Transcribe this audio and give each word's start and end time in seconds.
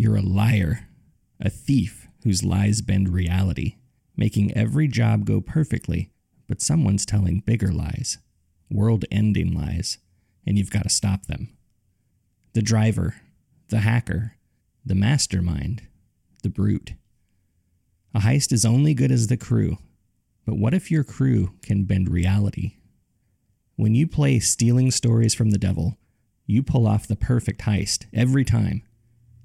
You're 0.00 0.16
a 0.16 0.22
liar, 0.22 0.86
a 1.40 1.50
thief 1.50 2.06
whose 2.22 2.44
lies 2.44 2.82
bend 2.82 3.08
reality, 3.08 3.78
making 4.16 4.56
every 4.56 4.86
job 4.86 5.24
go 5.24 5.40
perfectly, 5.40 6.12
but 6.46 6.62
someone's 6.62 7.04
telling 7.04 7.40
bigger 7.40 7.72
lies, 7.72 8.18
world 8.70 9.04
ending 9.10 9.52
lies, 9.52 9.98
and 10.46 10.56
you've 10.56 10.70
got 10.70 10.84
to 10.84 10.88
stop 10.88 11.26
them. 11.26 11.48
The 12.52 12.62
driver, 12.62 13.16
the 13.70 13.80
hacker, 13.80 14.36
the 14.86 14.94
mastermind, 14.94 15.82
the 16.44 16.48
brute. 16.48 16.94
A 18.14 18.20
heist 18.20 18.52
is 18.52 18.64
only 18.64 18.94
good 18.94 19.10
as 19.10 19.26
the 19.26 19.36
crew, 19.36 19.78
but 20.46 20.58
what 20.58 20.74
if 20.74 20.92
your 20.92 21.02
crew 21.02 21.54
can 21.62 21.86
bend 21.86 22.08
reality? 22.08 22.76
When 23.74 23.96
you 23.96 24.06
play 24.06 24.38
Stealing 24.38 24.92
Stories 24.92 25.34
from 25.34 25.50
the 25.50 25.58
Devil, 25.58 25.98
you 26.46 26.62
pull 26.62 26.86
off 26.86 27.08
the 27.08 27.16
perfect 27.16 27.62
heist 27.62 28.06
every 28.14 28.44
time. 28.44 28.84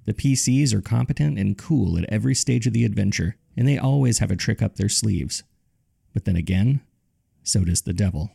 The 0.06 0.14
PCs 0.14 0.74
are 0.74 0.82
competent 0.82 1.40
and 1.40 1.58
cool 1.58 1.98
at 1.98 2.04
every 2.06 2.36
stage 2.36 2.68
of 2.68 2.74
the 2.74 2.84
adventure, 2.84 3.38
and 3.56 3.68
they 3.68 3.78
always 3.78 4.20
have 4.20 4.32
a 4.32 4.36
trick 4.36 4.62
up 4.62 4.76
their 4.76 4.90
sleeves. 4.90 5.44
But 6.14 6.26
then 6.26 6.36
again, 6.36 6.82
so 7.44 7.64
does 7.64 7.82
the 7.82 7.94
devil. 7.94 8.32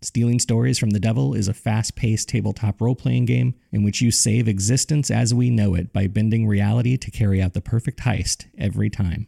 Stealing 0.00 0.38
Stories 0.38 0.78
from 0.78 0.90
the 0.90 1.00
Devil 1.00 1.34
is 1.34 1.48
a 1.48 1.54
fast 1.54 1.96
paced 1.96 2.28
tabletop 2.28 2.80
role 2.80 2.94
playing 2.94 3.24
game 3.24 3.56
in 3.72 3.82
which 3.82 4.00
you 4.00 4.12
save 4.12 4.46
existence 4.46 5.10
as 5.10 5.34
we 5.34 5.50
know 5.50 5.74
it 5.74 5.92
by 5.92 6.06
bending 6.06 6.46
reality 6.46 6.96
to 6.96 7.10
carry 7.10 7.42
out 7.42 7.52
the 7.52 7.60
perfect 7.60 7.98
heist 8.00 8.46
every 8.56 8.88
time. 8.88 9.26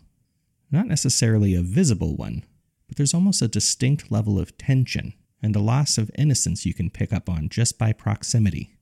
Not 0.70 0.86
necessarily 0.86 1.54
a 1.54 1.62
visible 1.62 2.16
one, 2.16 2.44
but 2.88 2.96
there's 2.96 3.14
almost 3.14 3.40
a 3.40 3.48
distinct 3.48 4.10
level 4.10 4.38
of 4.38 4.58
tension 4.58 5.14
and 5.40 5.54
a 5.54 5.60
loss 5.60 5.96
of 5.98 6.10
innocence 6.16 6.66
you 6.66 6.74
can 6.74 6.90
pick 6.90 7.12
up 7.12 7.28
on 7.28 7.48
just 7.48 7.78
by 7.78 7.92
proximity. 7.92 8.74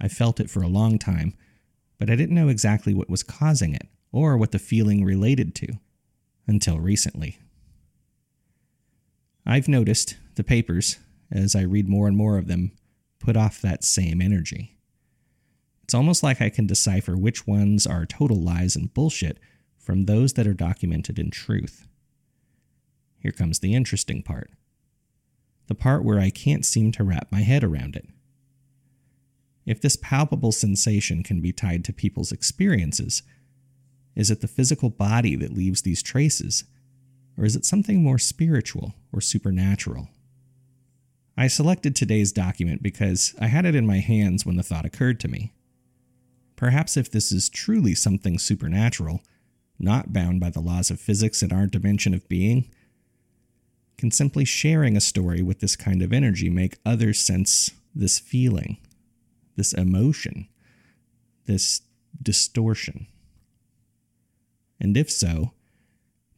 I 0.00 0.08
felt 0.08 0.40
it 0.40 0.50
for 0.50 0.62
a 0.62 0.68
long 0.68 0.98
time, 0.98 1.34
but 1.98 2.10
I 2.10 2.16
didn't 2.16 2.34
know 2.34 2.48
exactly 2.48 2.92
what 2.92 3.08
was 3.08 3.22
causing 3.22 3.74
it 3.74 3.88
or 4.12 4.36
what 4.36 4.52
the 4.52 4.58
feeling 4.58 5.04
related 5.04 5.54
to 5.56 5.68
until 6.46 6.78
recently. 6.78 7.38
I've 9.46 9.68
noticed 9.68 10.16
the 10.36 10.44
papers, 10.44 10.98
as 11.30 11.54
I 11.54 11.62
read 11.62 11.88
more 11.88 12.08
and 12.08 12.16
more 12.16 12.38
of 12.38 12.46
them, 12.46 12.72
put 13.18 13.36
off 13.36 13.60
that 13.60 13.84
same 13.84 14.22
energy. 14.22 14.78
It's 15.82 15.94
almost 15.94 16.22
like 16.22 16.40
I 16.40 16.48
can 16.48 16.66
decipher 16.66 17.16
which 17.16 17.46
ones 17.46 17.86
are 17.86 18.06
total 18.06 18.40
lies 18.40 18.74
and 18.74 18.92
bullshit 18.94 19.38
from 19.78 20.06
those 20.06 20.32
that 20.32 20.46
are 20.46 20.54
documented 20.54 21.18
in 21.18 21.30
truth. 21.30 21.86
Here 23.18 23.32
comes 23.32 23.58
the 23.58 23.74
interesting 23.74 24.22
part 24.22 24.50
the 25.66 25.74
part 25.74 26.04
where 26.04 26.20
I 26.20 26.28
can't 26.28 26.62
seem 26.62 26.92
to 26.92 27.04
wrap 27.04 27.28
my 27.32 27.40
head 27.40 27.64
around 27.64 27.96
it. 27.96 28.06
If 29.64 29.80
this 29.80 29.96
palpable 29.96 30.52
sensation 30.52 31.22
can 31.22 31.40
be 31.40 31.52
tied 31.52 31.84
to 31.86 31.92
people's 31.94 32.32
experiences, 32.32 33.22
is 34.14 34.30
it 34.30 34.42
the 34.42 34.46
physical 34.46 34.90
body 34.90 35.36
that 35.36 35.54
leaves 35.54 35.80
these 35.80 36.02
traces 36.02 36.64
or 37.36 37.44
is 37.44 37.56
it 37.56 37.64
something 37.64 38.02
more 38.02 38.18
spiritual 38.18 38.94
or 39.12 39.20
supernatural? 39.20 40.08
I 41.36 41.48
selected 41.48 41.96
today's 41.96 42.32
document 42.32 42.82
because 42.82 43.34
I 43.40 43.48
had 43.48 43.64
it 43.64 43.74
in 43.74 43.86
my 43.86 43.98
hands 43.98 44.46
when 44.46 44.56
the 44.56 44.62
thought 44.62 44.84
occurred 44.84 45.18
to 45.20 45.28
me. 45.28 45.52
Perhaps 46.56 46.96
if 46.96 47.10
this 47.10 47.32
is 47.32 47.48
truly 47.48 47.94
something 47.94 48.38
supernatural, 48.38 49.20
not 49.78 50.12
bound 50.12 50.38
by 50.38 50.50
the 50.50 50.60
laws 50.60 50.90
of 50.90 51.00
physics 51.00 51.42
in 51.42 51.52
our 51.52 51.66
dimension 51.66 52.14
of 52.14 52.28
being, 52.28 52.70
can 53.98 54.10
simply 54.10 54.44
sharing 54.44 54.96
a 54.96 55.00
story 55.00 55.42
with 55.42 55.60
this 55.60 55.74
kind 55.76 56.02
of 56.02 56.12
energy 56.12 56.48
make 56.48 56.78
others 56.86 57.18
sense 57.18 57.72
this 57.94 58.18
feeling, 58.18 58.76
this 59.56 59.72
emotion, 59.72 60.48
this 61.46 61.82
distortion? 62.22 63.06
And 64.80 64.96
if 64.96 65.10
so, 65.10 65.52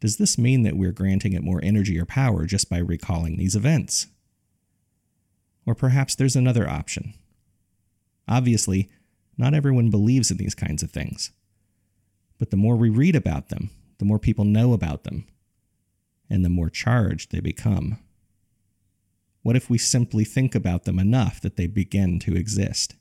does 0.00 0.16
this 0.18 0.36
mean 0.36 0.62
that 0.62 0.76
we're 0.76 0.92
granting 0.92 1.32
it 1.32 1.42
more 1.42 1.60
energy 1.62 1.98
or 1.98 2.04
power 2.04 2.46
just 2.46 2.68
by 2.68 2.78
recalling 2.78 3.36
these 3.36 3.56
events? 3.56 4.06
Or 5.64 5.74
perhaps 5.74 6.14
there's 6.14 6.36
another 6.36 6.68
option. 6.68 7.14
Obviously, 8.28 8.90
not 9.38 9.54
everyone 9.54 9.90
believes 9.90 10.30
in 10.30 10.36
these 10.36 10.54
kinds 10.54 10.82
of 10.82 10.90
things. 10.90 11.30
But 12.38 12.50
the 12.50 12.56
more 12.56 12.76
we 12.76 12.90
read 12.90 13.16
about 13.16 13.48
them, 13.48 13.70
the 13.98 14.04
more 14.04 14.18
people 14.18 14.44
know 14.44 14.72
about 14.72 15.04
them, 15.04 15.26
and 16.28 16.44
the 16.44 16.50
more 16.50 16.68
charged 16.68 17.32
they 17.32 17.40
become. 17.40 17.98
What 19.42 19.56
if 19.56 19.70
we 19.70 19.78
simply 19.78 20.24
think 20.24 20.54
about 20.54 20.84
them 20.84 20.98
enough 20.98 21.40
that 21.40 21.56
they 21.56 21.66
begin 21.66 22.18
to 22.20 22.36
exist? 22.36 22.96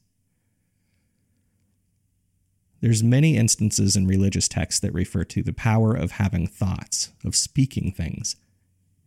There's 2.86 3.02
many 3.02 3.36
instances 3.36 3.96
in 3.96 4.06
religious 4.06 4.48
texts 4.48 4.80
that 4.82 4.94
refer 4.94 5.24
to 5.24 5.42
the 5.42 5.54
power 5.54 5.96
of 5.96 6.12
having 6.12 6.46
thoughts, 6.46 7.10
of 7.26 7.36
speaking 7.36 7.92
things, 7.92 8.36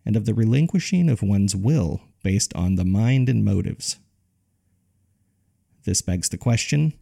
and 0.04 0.16
of 0.16 0.26
the 0.26 0.34
relinquishing 0.34 1.08
of 1.08 1.22
one's 1.22 1.54
will 1.54 2.00
based 2.24 2.52
on 2.56 2.74
the 2.74 2.84
mind 2.84 3.28
and 3.28 3.44
motives. 3.44 4.00
This 5.84 6.02
begs 6.02 6.28
the 6.28 6.36
question 6.36 6.94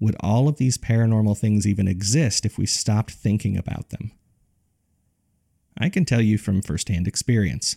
would 0.00 0.16
all 0.20 0.48
of 0.48 0.56
these 0.56 0.78
paranormal 0.78 1.36
things 1.36 1.66
even 1.66 1.86
exist 1.86 2.46
if 2.46 2.56
we 2.56 2.64
stopped 2.64 3.10
thinking 3.10 3.58
about 3.58 3.90
them? 3.90 4.12
I 5.76 5.90
can 5.90 6.06
tell 6.06 6.22
you 6.22 6.38
from 6.38 6.62
firsthand 6.62 7.06
experience. 7.06 7.76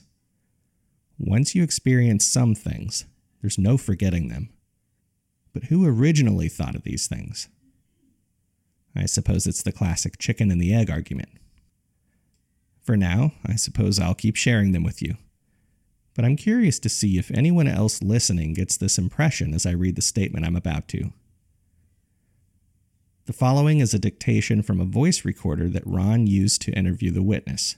Once 1.19 1.53
you 1.53 1.63
experience 1.63 2.25
some 2.25 2.55
things, 2.55 3.03
there's 3.41 3.57
no 3.57 3.77
forgetting 3.77 4.29
them. 4.29 4.51
But 5.51 5.65
who 5.65 5.85
originally 5.85 6.47
thought 6.47 6.75
of 6.75 6.83
these 6.83 7.07
things? 7.07 7.49
I 8.95 9.05
suppose 9.05 9.45
it's 9.45 9.63
the 9.63 9.71
classic 9.71 10.17
chicken 10.17 10.51
and 10.51 10.61
the 10.61 10.73
egg 10.73 10.89
argument. 10.89 11.29
For 12.81 12.95
now, 12.95 13.33
I 13.45 13.55
suppose 13.55 13.99
I'll 13.99 14.15
keep 14.15 14.35
sharing 14.35 14.71
them 14.71 14.83
with 14.83 15.01
you. 15.01 15.17
But 16.13 16.23
I'm 16.23 16.37
curious 16.37 16.79
to 16.79 16.89
see 16.89 17.17
if 17.17 17.29
anyone 17.31 17.67
else 17.67 18.01
listening 18.01 18.53
gets 18.53 18.77
this 18.77 18.97
impression 18.97 19.53
as 19.53 19.65
I 19.65 19.71
read 19.71 19.95
the 19.95 20.01
statement 20.01 20.45
I'm 20.45 20.55
about 20.55 20.87
to. 20.89 21.11
The 23.25 23.33
following 23.33 23.79
is 23.79 23.93
a 23.93 23.99
dictation 23.99 24.61
from 24.61 24.79
a 24.79 24.85
voice 24.85 25.25
recorder 25.25 25.67
that 25.69 25.85
Ron 25.85 26.27
used 26.27 26.61
to 26.61 26.71
interview 26.71 27.11
the 27.11 27.23
witness. 27.23 27.75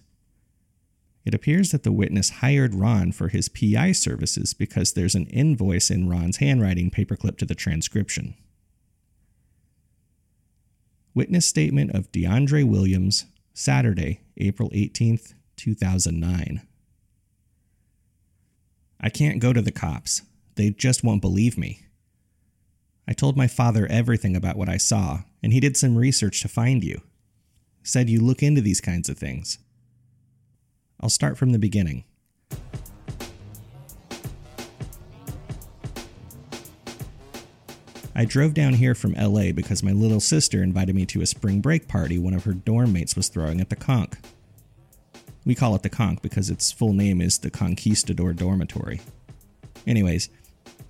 It 1.25 1.34
appears 1.34 1.72
that 1.72 1.84
the 1.84 1.92
witness 1.92 2.30
hired 2.42 2.75
Ron 2.75 3.12
for 3.12 3.30
his 3.30 3.50
PI 3.50 3.94
services 3.94 4.54
because 4.54 4.94
there's 4.94 5.16
an 5.16 5.28
invoice 5.28 5.90
in 5.90 6.10
Ron's 6.10 6.38
handwriting 6.38 6.92
paperclip 6.92 7.38
to 7.38 7.46
the 7.46 7.56
transcription. 7.56 8.36
Witness 11.18 11.48
statement 11.48 11.96
of 11.96 12.12
DeAndre 12.12 12.64
Williams, 12.64 13.25
Saturday, 13.56 14.19
April 14.38 14.69
18th, 14.69 15.34
2009. 15.56 16.62
I 19.02 19.10
can't 19.10 19.40
go 19.40 19.52
to 19.52 19.64
the 19.64 19.72
cops. 19.72 20.22
They 20.58 20.69
just 20.69 21.04
won't 21.04 21.24
believe 21.24 21.58
me. 21.58 21.88
I 23.08 23.14
told 23.14 23.36
my 23.36 23.48
father 23.48 23.88
everything 23.90 24.36
about 24.36 24.58
what 24.58 24.69
I 24.69 24.78
saw, 24.78 25.22
and 25.42 25.52
he 25.52 25.60
did 25.60 25.75
some 25.75 25.98
research 25.98 26.40
to 26.44 26.48
find 26.48 26.84
you. 26.84 27.02
Said 27.81 28.12
you 28.12 28.22
look 28.22 28.44
into 28.44 28.62
these 28.62 28.80
kinds 28.80 29.10
of 29.10 29.18
things. 29.18 29.58
I'll 31.02 31.10
start 31.10 31.36
from 31.36 31.52
the 31.52 31.58
beginning. 31.58 32.04
I 38.19 38.25
drove 38.25 38.56
down 38.56 38.74
here 38.74 38.96
from 38.96 39.14
LA 39.14 39.52
because 39.52 39.84
my 39.84 39.92
little 39.92 40.19
sister 40.19 40.64
invited 40.64 40.96
me 40.96 41.06
to 41.06 41.22
a 41.22 41.28
spring 41.28 41.62
break 41.62 41.88
party 41.88 42.18
one 42.18 42.34
of 42.34 42.46
her 42.46 42.54
dorm 42.54 42.92
mates 42.92 43.16
was 43.16 43.28
throwing 43.28 43.62
at 43.62 43.69
the 43.69 43.75
Conch. 43.75 44.14
We 45.46 45.54
call 45.54 45.75
it 45.75 45.84
the 45.84 45.90
Conch 45.90 46.19
because 46.24 46.50
its 46.50 46.72
full 46.72 46.94
name 46.94 47.22
is 47.22 47.38
the 47.38 47.52
Conquistador 47.52 48.34
Dormitory. 48.34 49.02
Anyways, 49.86 50.30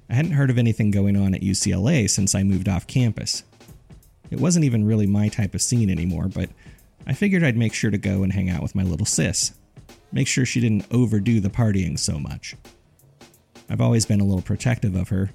I 0.09 0.13
hadn't 0.13 0.31
heard 0.31 0.50
of 0.50 0.57
anything 0.57 0.89
going 0.89 1.18
on 1.18 1.35
at 1.35 1.41
UCLA 1.41 2.09
since 2.09 2.33
I 2.33 2.44
moved 2.44 2.69
off 2.69 2.88
campus. 2.88 3.44
It 4.31 4.39
wasn't 4.39 4.63
even 4.63 4.88
really 4.88 5.06
my 5.06 5.27
type 5.27 5.53
of 5.53 5.62
scene 5.62 5.89
anymore, 5.89 6.29
but 6.29 6.50
I 7.06 7.12
figured 7.12 7.44
I'd 7.44 7.57
make 7.57 7.74
sure 7.74 7.91
to 7.91 7.97
go 7.97 8.24
and 8.24 8.31
hang 8.31 8.50
out 8.50 8.63
with 8.63 8.74
my 8.74 8.83
little 8.83 9.06
sis. 9.06 9.53
Make 10.13 10.29
sure 10.29 10.45
she 10.45 10.62
didn't 10.62 10.88
overdo 10.91 11.41
the 11.41 11.50
partying 11.50 12.00
so 12.00 12.19
much. 12.19 12.56
I've 13.69 13.81
always 13.81 14.06
been 14.06 14.21
a 14.21 14.25
little 14.25 14.41
protective 14.41 14.95
of 14.95 15.09
her, 15.09 15.31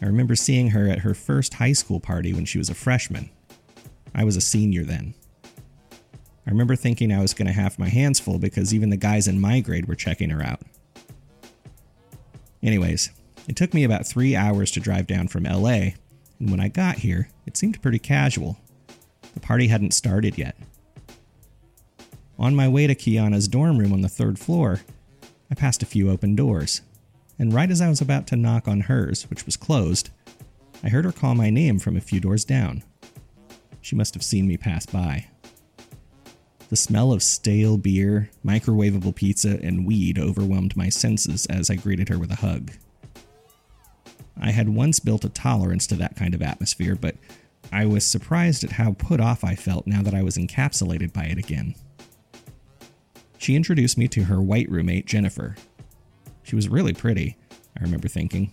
I 0.00 0.06
remember 0.06 0.36
seeing 0.36 0.70
her 0.70 0.88
at 0.88 1.00
her 1.00 1.14
first 1.14 1.54
high 1.54 1.72
school 1.72 2.00
party 2.00 2.32
when 2.32 2.44
she 2.44 2.58
was 2.58 2.70
a 2.70 2.74
freshman. 2.74 3.30
I 4.14 4.24
was 4.24 4.36
a 4.36 4.40
senior 4.40 4.84
then. 4.84 5.14
I 6.46 6.50
remember 6.50 6.76
thinking 6.76 7.12
I 7.12 7.20
was 7.20 7.34
going 7.34 7.46
to 7.46 7.52
have 7.52 7.78
my 7.78 7.88
hands 7.88 8.20
full 8.20 8.38
because 8.38 8.72
even 8.72 8.90
the 8.90 8.96
guys 8.96 9.28
in 9.28 9.40
my 9.40 9.60
grade 9.60 9.86
were 9.86 9.94
checking 9.94 10.30
her 10.30 10.42
out. 10.42 10.62
Anyways, 12.62 13.10
it 13.48 13.56
took 13.56 13.74
me 13.74 13.84
about 13.84 14.06
three 14.06 14.34
hours 14.34 14.70
to 14.72 14.80
drive 14.80 15.06
down 15.06 15.28
from 15.28 15.44
LA, 15.44 15.92
and 16.38 16.50
when 16.50 16.60
I 16.60 16.68
got 16.68 16.98
here, 16.98 17.28
it 17.46 17.56
seemed 17.56 17.82
pretty 17.82 17.98
casual. 17.98 18.58
The 19.34 19.40
party 19.40 19.68
hadn't 19.68 19.94
started 19.94 20.38
yet. 20.38 20.56
On 22.38 22.54
my 22.54 22.68
way 22.68 22.86
to 22.86 22.94
Kiana's 22.94 23.48
dorm 23.48 23.78
room 23.78 23.92
on 23.92 24.00
the 24.00 24.08
third 24.08 24.38
floor, 24.38 24.80
I 25.50 25.54
passed 25.54 25.82
a 25.82 25.86
few 25.86 26.10
open 26.10 26.36
doors 26.36 26.82
and 27.38 27.52
right 27.52 27.70
as 27.70 27.80
I 27.80 27.88
was 27.88 28.00
about 28.00 28.26
to 28.28 28.36
knock 28.36 28.66
on 28.66 28.82
hers, 28.82 29.28
which 29.30 29.46
was 29.46 29.56
closed, 29.56 30.10
I 30.82 30.88
heard 30.88 31.04
her 31.04 31.12
call 31.12 31.34
my 31.34 31.50
name 31.50 31.78
from 31.78 31.96
a 31.96 32.00
few 32.00 32.20
doors 32.20 32.44
down. 32.44 32.82
She 33.80 33.96
must 33.96 34.14
have 34.14 34.22
seen 34.22 34.46
me 34.46 34.56
pass 34.56 34.86
by. 34.86 35.26
The 36.68 36.76
smell 36.76 37.12
of 37.12 37.22
stale 37.22 37.78
beer, 37.78 38.30
microwavable 38.44 39.14
pizza, 39.14 39.58
and 39.62 39.86
weed 39.86 40.18
overwhelmed 40.18 40.76
my 40.76 40.90
senses 40.90 41.46
as 41.46 41.70
I 41.70 41.76
greeted 41.76 42.08
her 42.10 42.18
with 42.18 42.30
a 42.30 42.36
hug. 42.36 42.72
I 44.40 44.50
had 44.50 44.68
once 44.68 45.00
built 45.00 45.24
a 45.24 45.30
tolerance 45.30 45.86
to 45.88 45.94
that 45.96 46.16
kind 46.16 46.34
of 46.34 46.42
atmosphere, 46.42 46.94
but 46.94 47.16
I 47.72 47.86
was 47.86 48.06
surprised 48.06 48.64
at 48.64 48.72
how 48.72 48.92
put 48.92 49.20
off 49.20 49.44
I 49.44 49.54
felt 49.54 49.86
now 49.86 50.02
that 50.02 50.14
I 50.14 50.22
was 50.22 50.36
encapsulated 50.36 51.12
by 51.12 51.24
it 51.24 51.38
again. 51.38 51.74
She 53.38 53.56
introduced 53.56 53.96
me 53.96 54.08
to 54.08 54.24
her 54.24 54.40
white 54.40 54.70
roommate, 54.70 55.06
Jennifer, 55.06 55.56
she 56.48 56.56
was 56.56 56.70
really 56.70 56.94
pretty, 56.94 57.36
I 57.78 57.82
remember 57.82 58.08
thinking. 58.08 58.50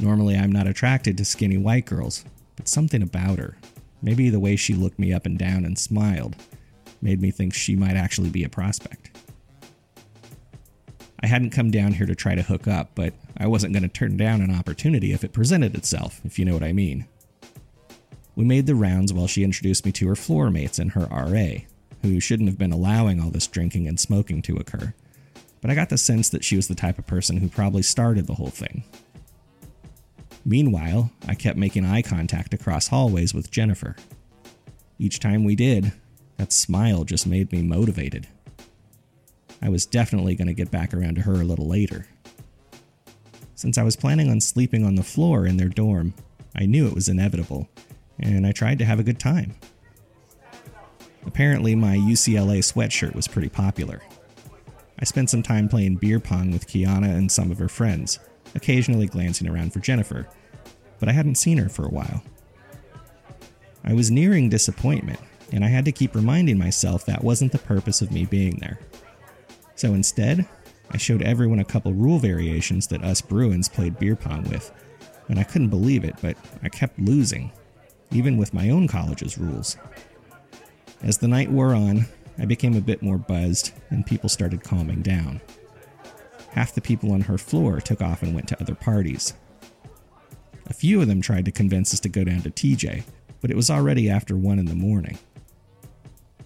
Normally, 0.00 0.36
I'm 0.36 0.50
not 0.50 0.66
attracted 0.66 1.16
to 1.16 1.24
skinny 1.24 1.56
white 1.56 1.86
girls, 1.86 2.24
but 2.56 2.66
something 2.66 3.00
about 3.00 3.38
her, 3.38 3.56
maybe 4.02 4.28
the 4.28 4.40
way 4.40 4.56
she 4.56 4.74
looked 4.74 4.98
me 4.98 5.12
up 5.12 5.24
and 5.24 5.38
down 5.38 5.64
and 5.64 5.78
smiled, 5.78 6.34
made 7.00 7.22
me 7.22 7.30
think 7.30 7.54
she 7.54 7.76
might 7.76 7.94
actually 7.94 8.28
be 8.28 8.42
a 8.42 8.48
prospect. 8.48 9.16
I 11.22 11.28
hadn't 11.28 11.50
come 11.50 11.70
down 11.70 11.92
here 11.92 12.06
to 12.06 12.14
try 12.16 12.34
to 12.34 12.42
hook 12.42 12.66
up, 12.66 12.90
but 12.96 13.14
I 13.36 13.46
wasn't 13.46 13.72
going 13.72 13.84
to 13.84 13.88
turn 13.88 14.16
down 14.16 14.40
an 14.42 14.52
opportunity 14.52 15.12
if 15.12 15.22
it 15.22 15.32
presented 15.32 15.76
itself, 15.76 16.20
if 16.24 16.40
you 16.40 16.44
know 16.44 16.54
what 16.54 16.64
I 16.64 16.72
mean. 16.72 17.06
We 18.34 18.44
made 18.44 18.66
the 18.66 18.74
rounds 18.74 19.12
while 19.12 19.28
she 19.28 19.44
introduced 19.44 19.86
me 19.86 19.92
to 19.92 20.08
her 20.08 20.16
floor 20.16 20.50
mates 20.50 20.80
and 20.80 20.90
her 20.90 21.06
RA, 21.08 21.62
who 22.02 22.18
shouldn't 22.18 22.48
have 22.48 22.58
been 22.58 22.72
allowing 22.72 23.20
all 23.20 23.30
this 23.30 23.46
drinking 23.46 23.86
and 23.86 24.00
smoking 24.00 24.42
to 24.42 24.56
occur 24.56 24.92
but 25.64 25.70
I 25.70 25.74
got 25.74 25.88
the 25.88 25.96
sense 25.96 26.28
that 26.28 26.44
she 26.44 26.56
was 26.56 26.68
the 26.68 26.74
type 26.74 26.98
of 26.98 27.06
person 27.06 27.38
who 27.38 27.48
probably 27.48 27.80
started 27.80 28.26
the 28.26 28.34
whole 28.34 28.50
thing. 28.50 28.84
Meanwhile, 30.44 31.10
I 31.26 31.34
kept 31.34 31.56
making 31.56 31.86
eye 31.86 32.02
contact 32.02 32.52
across 32.52 32.88
hallways 32.88 33.32
with 33.32 33.50
Jennifer. 33.50 33.96
Each 34.98 35.18
time 35.18 35.42
we 35.42 35.56
did, 35.56 35.94
that 36.36 36.52
smile 36.52 37.04
just 37.04 37.26
made 37.26 37.50
me 37.50 37.62
motivated. 37.62 38.26
I 39.62 39.70
was 39.70 39.86
definitely 39.86 40.34
going 40.34 40.48
to 40.48 40.52
get 40.52 40.70
back 40.70 40.92
around 40.92 41.14
to 41.14 41.22
her 41.22 41.40
a 41.40 41.46
little 41.46 41.66
later. 41.66 42.08
Since 43.54 43.78
I 43.78 43.84
was 43.84 43.96
planning 43.96 44.28
on 44.28 44.42
sleeping 44.42 44.84
on 44.84 44.96
the 44.96 45.02
floor 45.02 45.46
in 45.46 45.56
their 45.56 45.70
dorm, 45.70 46.12
I 46.54 46.66
knew 46.66 46.86
it 46.86 46.94
was 46.94 47.08
inevitable, 47.08 47.70
and 48.20 48.46
I 48.46 48.52
tried 48.52 48.80
to 48.80 48.84
have 48.84 49.00
a 49.00 49.02
good 49.02 49.18
time. 49.18 49.54
Apparently, 51.24 51.74
my 51.74 51.96
UCLA 51.96 52.58
sweatshirt 52.58 53.14
was 53.14 53.26
pretty 53.26 53.48
popular. 53.48 54.02
I 54.98 55.04
spent 55.04 55.30
some 55.30 55.42
time 55.42 55.68
playing 55.68 55.96
beer 55.96 56.20
pong 56.20 56.50
with 56.50 56.68
Kiana 56.68 57.16
and 57.16 57.30
some 57.30 57.50
of 57.50 57.58
her 57.58 57.68
friends, 57.68 58.18
occasionally 58.54 59.06
glancing 59.06 59.48
around 59.48 59.72
for 59.72 59.80
Jennifer, 59.80 60.28
but 61.00 61.08
I 61.08 61.12
hadn't 61.12 61.34
seen 61.36 61.58
her 61.58 61.68
for 61.68 61.84
a 61.84 61.90
while. 61.90 62.22
I 63.84 63.92
was 63.92 64.10
nearing 64.10 64.48
disappointment, 64.48 65.20
and 65.52 65.64
I 65.64 65.68
had 65.68 65.84
to 65.84 65.92
keep 65.92 66.14
reminding 66.14 66.58
myself 66.58 67.04
that 67.06 67.24
wasn't 67.24 67.52
the 67.52 67.58
purpose 67.58 68.00
of 68.00 68.12
me 68.12 68.24
being 68.24 68.56
there. 68.60 68.78
So 69.74 69.92
instead, 69.94 70.48
I 70.90 70.96
showed 70.96 71.22
everyone 71.22 71.58
a 71.58 71.64
couple 71.64 71.92
rule 71.92 72.18
variations 72.18 72.86
that 72.88 73.02
us 73.02 73.20
Bruins 73.20 73.68
played 73.68 73.98
beer 73.98 74.16
pong 74.16 74.44
with, 74.44 74.72
and 75.28 75.38
I 75.38 75.42
couldn't 75.42 75.70
believe 75.70 76.04
it, 76.04 76.14
but 76.22 76.36
I 76.62 76.68
kept 76.68 76.98
losing, 76.98 77.50
even 78.12 78.36
with 78.36 78.54
my 78.54 78.70
own 78.70 78.86
college's 78.86 79.36
rules. 79.38 79.76
As 81.02 81.18
the 81.18 81.28
night 81.28 81.50
wore 81.50 81.74
on, 81.74 82.06
I 82.38 82.44
became 82.46 82.76
a 82.76 82.80
bit 82.80 83.02
more 83.02 83.18
buzzed, 83.18 83.72
and 83.90 84.06
people 84.06 84.28
started 84.28 84.64
calming 84.64 85.02
down. 85.02 85.40
Half 86.50 86.74
the 86.74 86.80
people 86.80 87.12
on 87.12 87.22
her 87.22 87.38
floor 87.38 87.80
took 87.80 88.00
off 88.00 88.22
and 88.22 88.34
went 88.34 88.48
to 88.48 88.60
other 88.60 88.74
parties. 88.74 89.34
A 90.66 90.72
few 90.72 91.00
of 91.00 91.08
them 91.08 91.20
tried 91.20 91.44
to 91.44 91.52
convince 91.52 91.92
us 91.92 92.00
to 92.00 92.08
go 92.08 92.24
down 92.24 92.42
to 92.42 92.50
TJ, 92.50 93.04
but 93.40 93.50
it 93.50 93.56
was 93.56 93.70
already 93.70 94.08
after 94.08 94.36
1 94.36 94.58
in 94.58 94.66
the 94.66 94.74
morning. 94.74 95.18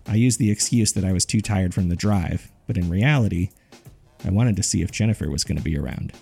I 0.07 0.15
used 0.15 0.39
the 0.39 0.51
excuse 0.51 0.93
that 0.95 1.05
I 1.05 1.13
was 1.13 1.27
too 1.27 1.41
tired 1.41 1.75
from 1.75 1.89
the 1.89 1.97
drive, 1.97 2.51
but 2.67 2.77
in 2.77 2.91
reality, 2.91 3.51
I 4.25 4.31
wanted 4.31 4.57
to 4.57 4.63
see 4.63 4.83
if 4.83 4.91
Jennifer 4.91 5.31
was 5.31 5.45
going 5.45 5.59
to 5.59 5.63
be 5.63 5.79
around. 5.79 6.13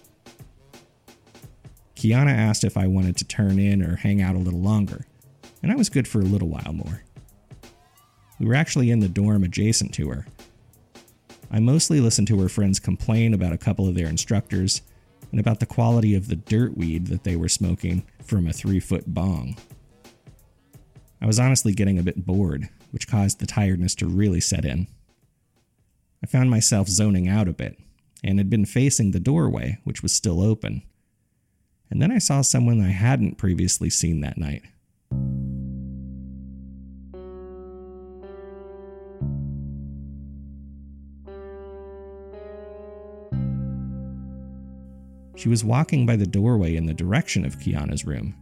Kiana 1.95 2.37
asked 2.37 2.65
if 2.65 2.77
I 2.77 2.87
wanted 2.87 3.17
to 3.17 3.25
turn 3.25 3.59
in 3.59 3.83
or 3.83 3.97
hang 3.97 4.21
out 4.21 4.35
a 4.37 4.41
little 4.41 4.61
longer, 4.61 5.07
and 5.63 5.73
I 5.73 5.77
was 5.77 5.89
good 5.89 6.07
for 6.07 6.21
a 6.21 6.25
little 6.25 6.49
while 6.49 6.75
more. 6.75 7.03
We 8.39 8.47
were 8.47 8.55
actually 8.55 8.91
in 8.91 9.01
the 9.01 9.09
dorm 9.09 9.45
adjacent 9.45 9.95
to 9.95 10.11
her. 10.11 10.27
I 11.51 11.61
mostly 11.61 12.01
listened 12.01 12.29
to 12.29 12.41
her 12.41 12.49
friends 12.49 12.81
complain 12.81 13.33
about 13.33 13.53
a 13.53 13.59
couple 13.59 13.89
of 13.89 13.95
their 13.95 14.09
instructors 14.09 14.83
and 15.31 15.41
about 15.41 15.61
the 15.61 15.67
quality 15.67 16.15
of 16.15 16.29
the 16.29 16.37
dirt 16.37 16.77
weed 16.77 17.07
that 17.07 17.25
they 17.25 17.37
were 17.37 17.49
smoking 17.49 18.05
from 18.25 18.47
a 18.47 18.53
three 18.53 18.81
foot 18.81 19.05
bong. 19.07 19.57
I 21.21 21.27
was 21.27 21.39
honestly 21.39 21.73
getting 21.73 21.99
a 21.99 22.03
bit 22.03 22.27
bored, 22.27 22.69
which 22.91 23.09
caused 23.09 23.39
the 23.39 23.47
tiredness 23.47 23.95
to 23.97 24.07
really 24.07 24.41
set 24.41 24.65
in. 24.65 24.87
I 26.23 26.27
found 26.27 26.51
myself 26.51 26.89
zoning 26.89 27.29
out 27.29 27.49
a 27.49 27.53
bit 27.53 27.79
and 28.23 28.39
had 28.39 28.51
been 28.51 28.67
facing 28.67 29.11
the 29.11 29.21
doorway, 29.21 29.79
which 29.85 30.03
was 30.03 30.13
still 30.13 30.43
open. 30.43 30.83
And 31.91 32.03
then 32.03 32.11
I 32.11 32.19
saw 32.19 32.43
someone 32.43 32.81
I 32.81 32.91
hadn't 32.91 33.39
previously 33.39 33.91
seen 33.91 34.21
that 34.21 34.39
night. 34.39 34.63
She 45.37 45.49
was 45.49 45.65
walking 45.65 46.07
by 46.07 46.17
the 46.17 46.27
doorway 46.27 46.77
in 46.77 46.87
the 46.87 46.95
direction 46.95 47.45
of 47.45 47.59
Kiana's 47.59 48.07
room. 48.07 48.35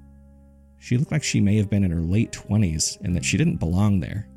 She 0.79 0.97
looked 0.97 1.13
like 1.13 1.25
she 1.25 1.41
may 1.41 1.57
have 1.57 1.69
been 1.69 1.85
in 1.85 1.91
her 1.91 2.01
late 2.01 2.31
20s 2.31 3.01
and 3.01 3.15
that 3.17 3.25
she 3.25 3.37
didn't 3.37 3.57
belong 3.57 4.01
there. 4.01 4.29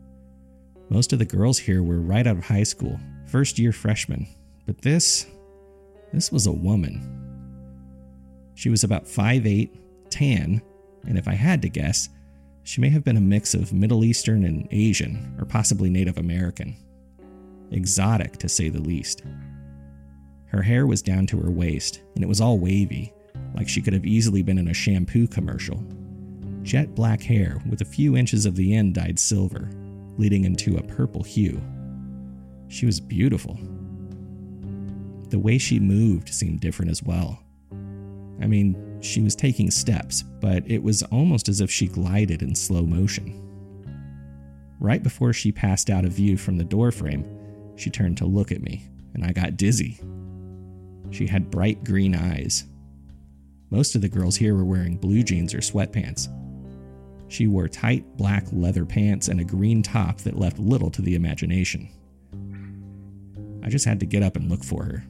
Most 0.90 1.14
of 1.14 1.20
the 1.20 1.26
girls 1.26 1.60
here 1.60 1.84
were 1.84 2.00
right 2.00 2.26
out 2.26 2.38
of 2.38 2.46
high 2.46 2.64
school, 2.64 3.00
first 3.26 3.60
year 3.60 3.72
freshmen, 3.72 4.28
but 4.66 4.82
this. 4.82 5.28
this 6.12 6.32
was 6.32 6.48
a 6.48 6.52
woman. 6.52 7.14
She 8.56 8.70
was 8.70 8.84
about 8.84 9.06
5'8, 9.06 9.70
tan, 10.10 10.62
and 11.06 11.18
if 11.18 11.28
I 11.28 11.34
had 11.34 11.62
to 11.62 11.70
guess, 11.70 12.10
she 12.64 12.82
may 12.82 12.90
have 12.90 13.04
been 13.04 13.18
a 13.18 13.22
mix 13.22 13.54
of 13.54 13.72
Middle 13.72 14.04
Eastern 14.04 14.44
and 14.44 14.68
Asian, 14.72 15.36
or 15.40 15.46
possibly 15.46 15.90
Native 15.90 16.18
American. 16.18 16.76
Exotic, 17.72 18.38
to 18.38 18.50
say 18.50 18.70
the 18.70 18.82
least. 18.82 19.24
Her 20.48 20.62
hair 20.62 20.88
was 20.88 21.02
down 21.02 21.28
to 21.28 21.40
her 21.40 21.52
waist, 21.52 22.02
and 22.16 22.24
it 22.24 22.28
was 22.28 22.42
all 22.42 22.60
wavy, 22.60 23.14
like 23.54 23.68
she 23.68 23.82
could 23.82 23.94
have 23.94 24.06
easily 24.06 24.42
been 24.44 24.58
in 24.58 24.70
a 24.70 24.74
shampoo 24.74 25.28
commercial. 25.28 25.84
jet 26.64 26.94
black 26.96 27.22
hair 27.22 27.62
with 27.70 27.82
a 27.82 27.86
few 27.86 28.18
inches 28.18 28.46
of 28.46 28.56
the 28.56 28.76
end 28.76 28.94
dyed 28.94 29.18
silver, 29.18 29.70
leading 30.18 30.44
into 30.44 30.78
a 30.78 30.84
purple 30.84 31.24
hue. 31.24 31.62
She 32.68 32.86
was 32.86 33.00
beautiful. 33.00 33.58
The 35.30 35.40
way 35.40 35.58
she 35.58 35.80
moved 35.80 36.30
seemed 36.30 36.60
different 36.60 36.92
as 36.92 37.04
well. 37.04 37.42
I 38.42 38.48
mean, 38.48 39.00
she 39.02 39.22
was 39.22 39.36
taking 39.36 39.72
steps, 39.72 40.24
but 40.24 40.70
it 40.70 40.84
was 40.84 41.04
almost 41.04 41.50
as 41.50 41.62
if 41.62 41.72
she 41.72 41.88
glided 41.88 42.42
in 42.42 42.56
slow 42.56 42.82
motion. 42.84 43.44
Right 44.80 45.02
before 45.02 45.34
she 45.34 45.52
passed 45.52 45.90
out 45.90 46.06
of 46.06 46.12
view 46.12 46.38
from 46.38 46.58
the 46.58 46.64
doorframe, 46.64 47.26
she 47.78 47.90
turned 47.90 48.18
to 48.18 48.26
look 48.26 48.52
at 48.52 48.62
me, 48.62 48.86
and 49.14 49.24
I 49.24 49.32
got 49.32 49.58
dizzy. 49.58 50.00
She 51.12 51.28
had 51.28 51.52
bright 51.52 51.84
green 51.84 52.16
eyes. 52.16 52.66
Most 53.70 53.96
of 53.96 54.02
the 54.02 54.10
girls 54.10 54.36
here 54.36 54.56
were 54.56 54.66
wearing 54.66 54.98
blue 54.98 55.24
jeans 55.24 55.54
or 55.54 55.60
sweatpants. 55.60 56.30
She 57.30 57.48
wore 57.48 57.68
tight 57.68 58.06
black 58.16 58.46
leather 58.52 58.86
pants 58.86 59.28
and 59.28 59.40
a 59.40 59.46
green 59.46 59.84
top 59.84 60.20
that 60.20 60.40
left 60.40 60.60
little 60.60 60.90
to 60.92 61.02
the 61.02 61.16
imagination. 61.16 61.90
I 63.64 63.70
just 63.70 63.86
had 63.86 64.00
to 64.00 64.06
get 64.06 64.24
up 64.24 64.38
and 64.38 64.50
look 64.50 64.64
for 64.64 64.84
her. 64.86 65.04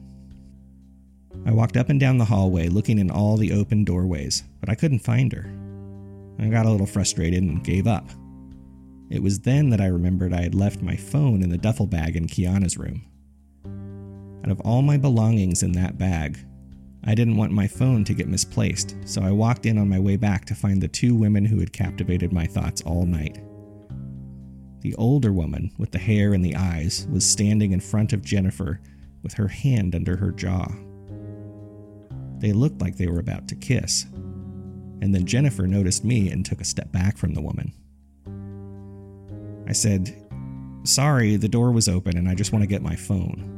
I 1.46 1.52
walked 1.52 1.76
up 1.76 1.88
and 1.88 2.00
down 2.00 2.18
the 2.18 2.24
hallway 2.24 2.68
looking 2.68 2.98
in 2.98 3.10
all 3.10 3.36
the 3.36 3.52
open 3.52 3.84
doorways, 3.84 4.42
but 4.60 4.68
I 4.68 4.74
couldn't 4.74 4.98
find 4.98 5.32
her. 5.32 5.48
I 6.40 6.48
got 6.48 6.66
a 6.66 6.70
little 6.70 6.86
frustrated 6.86 7.42
and 7.42 7.62
gave 7.62 7.86
up. 7.86 8.08
It 9.10 9.22
was 9.22 9.40
then 9.40 9.70
that 9.70 9.80
I 9.80 9.86
remembered 9.86 10.32
I 10.32 10.42
had 10.42 10.54
left 10.54 10.82
my 10.82 10.96
phone 10.96 11.42
in 11.42 11.50
the 11.50 11.56
duffel 11.56 11.86
bag 11.86 12.16
in 12.16 12.26
Kiana's 12.26 12.76
room. 12.76 13.06
Out 14.44 14.50
of 14.50 14.60
all 14.60 14.82
my 14.82 14.96
belongings 14.96 15.62
in 15.62 15.72
that 15.72 15.98
bag, 15.98 16.38
I 17.04 17.14
didn't 17.14 17.36
want 17.36 17.52
my 17.52 17.66
phone 17.66 18.04
to 18.04 18.14
get 18.14 18.28
misplaced, 18.28 18.96
so 19.04 19.22
I 19.22 19.30
walked 19.30 19.66
in 19.66 19.78
on 19.78 19.88
my 19.88 19.98
way 19.98 20.16
back 20.16 20.44
to 20.46 20.54
find 20.54 20.80
the 20.80 20.88
two 20.88 21.14
women 21.14 21.44
who 21.44 21.58
had 21.58 21.72
captivated 21.72 22.32
my 22.32 22.46
thoughts 22.46 22.82
all 22.82 23.06
night. 23.06 23.38
The 24.80 24.94
older 24.96 25.32
woman, 25.32 25.72
with 25.78 25.90
the 25.90 25.98
hair 25.98 26.34
and 26.34 26.44
the 26.44 26.54
eyes, 26.54 27.06
was 27.10 27.28
standing 27.28 27.72
in 27.72 27.80
front 27.80 28.12
of 28.12 28.22
Jennifer 28.22 28.80
with 29.22 29.34
her 29.34 29.48
hand 29.48 29.94
under 29.94 30.16
her 30.16 30.30
jaw. 30.30 30.68
They 32.38 32.52
looked 32.52 32.80
like 32.80 32.96
they 32.96 33.08
were 33.08 33.18
about 33.18 33.48
to 33.48 33.56
kiss. 33.56 34.06
And 35.00 35.14
then 35.14 35.26
Jennifer 35.26 35.66
noticed 35.66 36.04
me 36.04 36.30
and 36.30 36.44
took 36.44 36.60
a 36.60 36.64
step 36.64 36.92
back 36.92 37.16
from 37.16 37.34
the 37.34 37.40
woman. 37.40 37.72
I 39.68 39.72
said, 39.72 40.14
Sorry, 40.84 41.36
the 41.36 41.48
door 41.48 41.72
was 41.72 41.88
open 41.88 42.16
and 42.16 42.28
I 42.28 42.34
just 42.34 42.52
want 42.52 42.62
to 42.62 42.68
get 42.68 42.82
my 42.82 42.96
phone. 42.96 43.57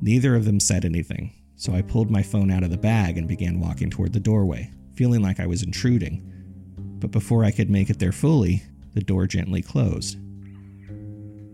Neither 0.00 0.34
of 0.34 0.44
them 0.44 0.60
said 0.60 0.84
anything, 0.84 1.32
so 1.56 1.72
I 1.72 1.82
pulled 1.82 2.10
my 2.10 2.22
phone 2.22 2.50
out 2.50 2.62
of 2.62 2.70
the 2.70 2.76
bag 2.76 3.18
and 3.18 3.26
began 3.26 3.60
walking 3.60 3.90
toward 3.90 4.12
the 4.12 4.20
doorway, 4.20 4.70
feeling 4.94 5.22
like 5.22 5.40
I 5.40 5.46
was 5.46 5.62
intruding. 5.62 6.22
But 6.98 7.10
before 7.10 7.44
I 7.44 7.50
could 7.50 7.70
make 7.70 7.90
it 7.90 7.98
there 7.98 8.12
fully, 8.12 8.62
the 8.94 9.02
door 9.02 9.26
gently 9.26 9.62
closed. 9.62 10.18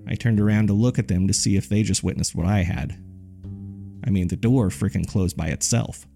I 0.09 0.15
turned 0.15 0.41
around 0.41 0.67
to 0.67 0.73
look 0.73 0.99
at 0.99 1.09
them 1.09 1.27
to 1.27 1.33
see 1.33 1.57
if 1.57 1.69
they 1.69 1.83
just 1.83 2.05
witnessed 2.05 2.35
what 2.35 2.47
I 2.47 2.63
had. 2.63 2.93
I 4.05 4.11
mean, 4.11 4.29
the 4.29 4.37
door 4.37 4.69
freaking 4.69 5.07
closed 5.07 5.37
by 5.37 5.49
itself. 5.49 6.07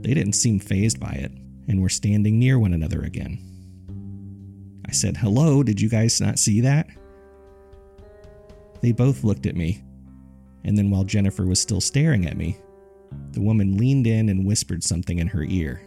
They 0.00 0.14
didn't 0.14 0.34
seem 0.34 0.58
fazed 0.58 1.00
by 1.00 1.12
it 1.12 1.32
and 1.68 1.80
were 1.80 1.88
standing 1.88 2.38
near 2.38 2.58
one 2.58 2.72
another 2.72 3.02
again. 3.02 3.38
I 4.88 4.92
said, 4.92 5.16
Hello, 5.16 5.62
did 5.62 5.80
you 5.80 5.88
guys 5.88 6.20
not 6.20 6.38
see 6.38 6.60
that? 6.60 6.88
They 8.82 8.92
both 8.92 9.24
looked 9.24 9.46
at 9.46 9.56
me, 9.56 9.82
and 10.66 10.76
then 10.76 10.90
while 10.90 11.04
Jennifer 11.04 11.46
was 11.46 11.60
still 11.60 11.80
staring 11.80 12.26
at 12.26 12.36
me, 12.36 12.58
the 13.30 13.40
woman 13.40 13.78
leaned 13.78 14.06
in 14.06 14.28
and 14.28 14.44
whispered 14.44 14.82
something 14.82 15.20
in 15.20 15.28
her 15.28 15.44
ear. 15.44 15.80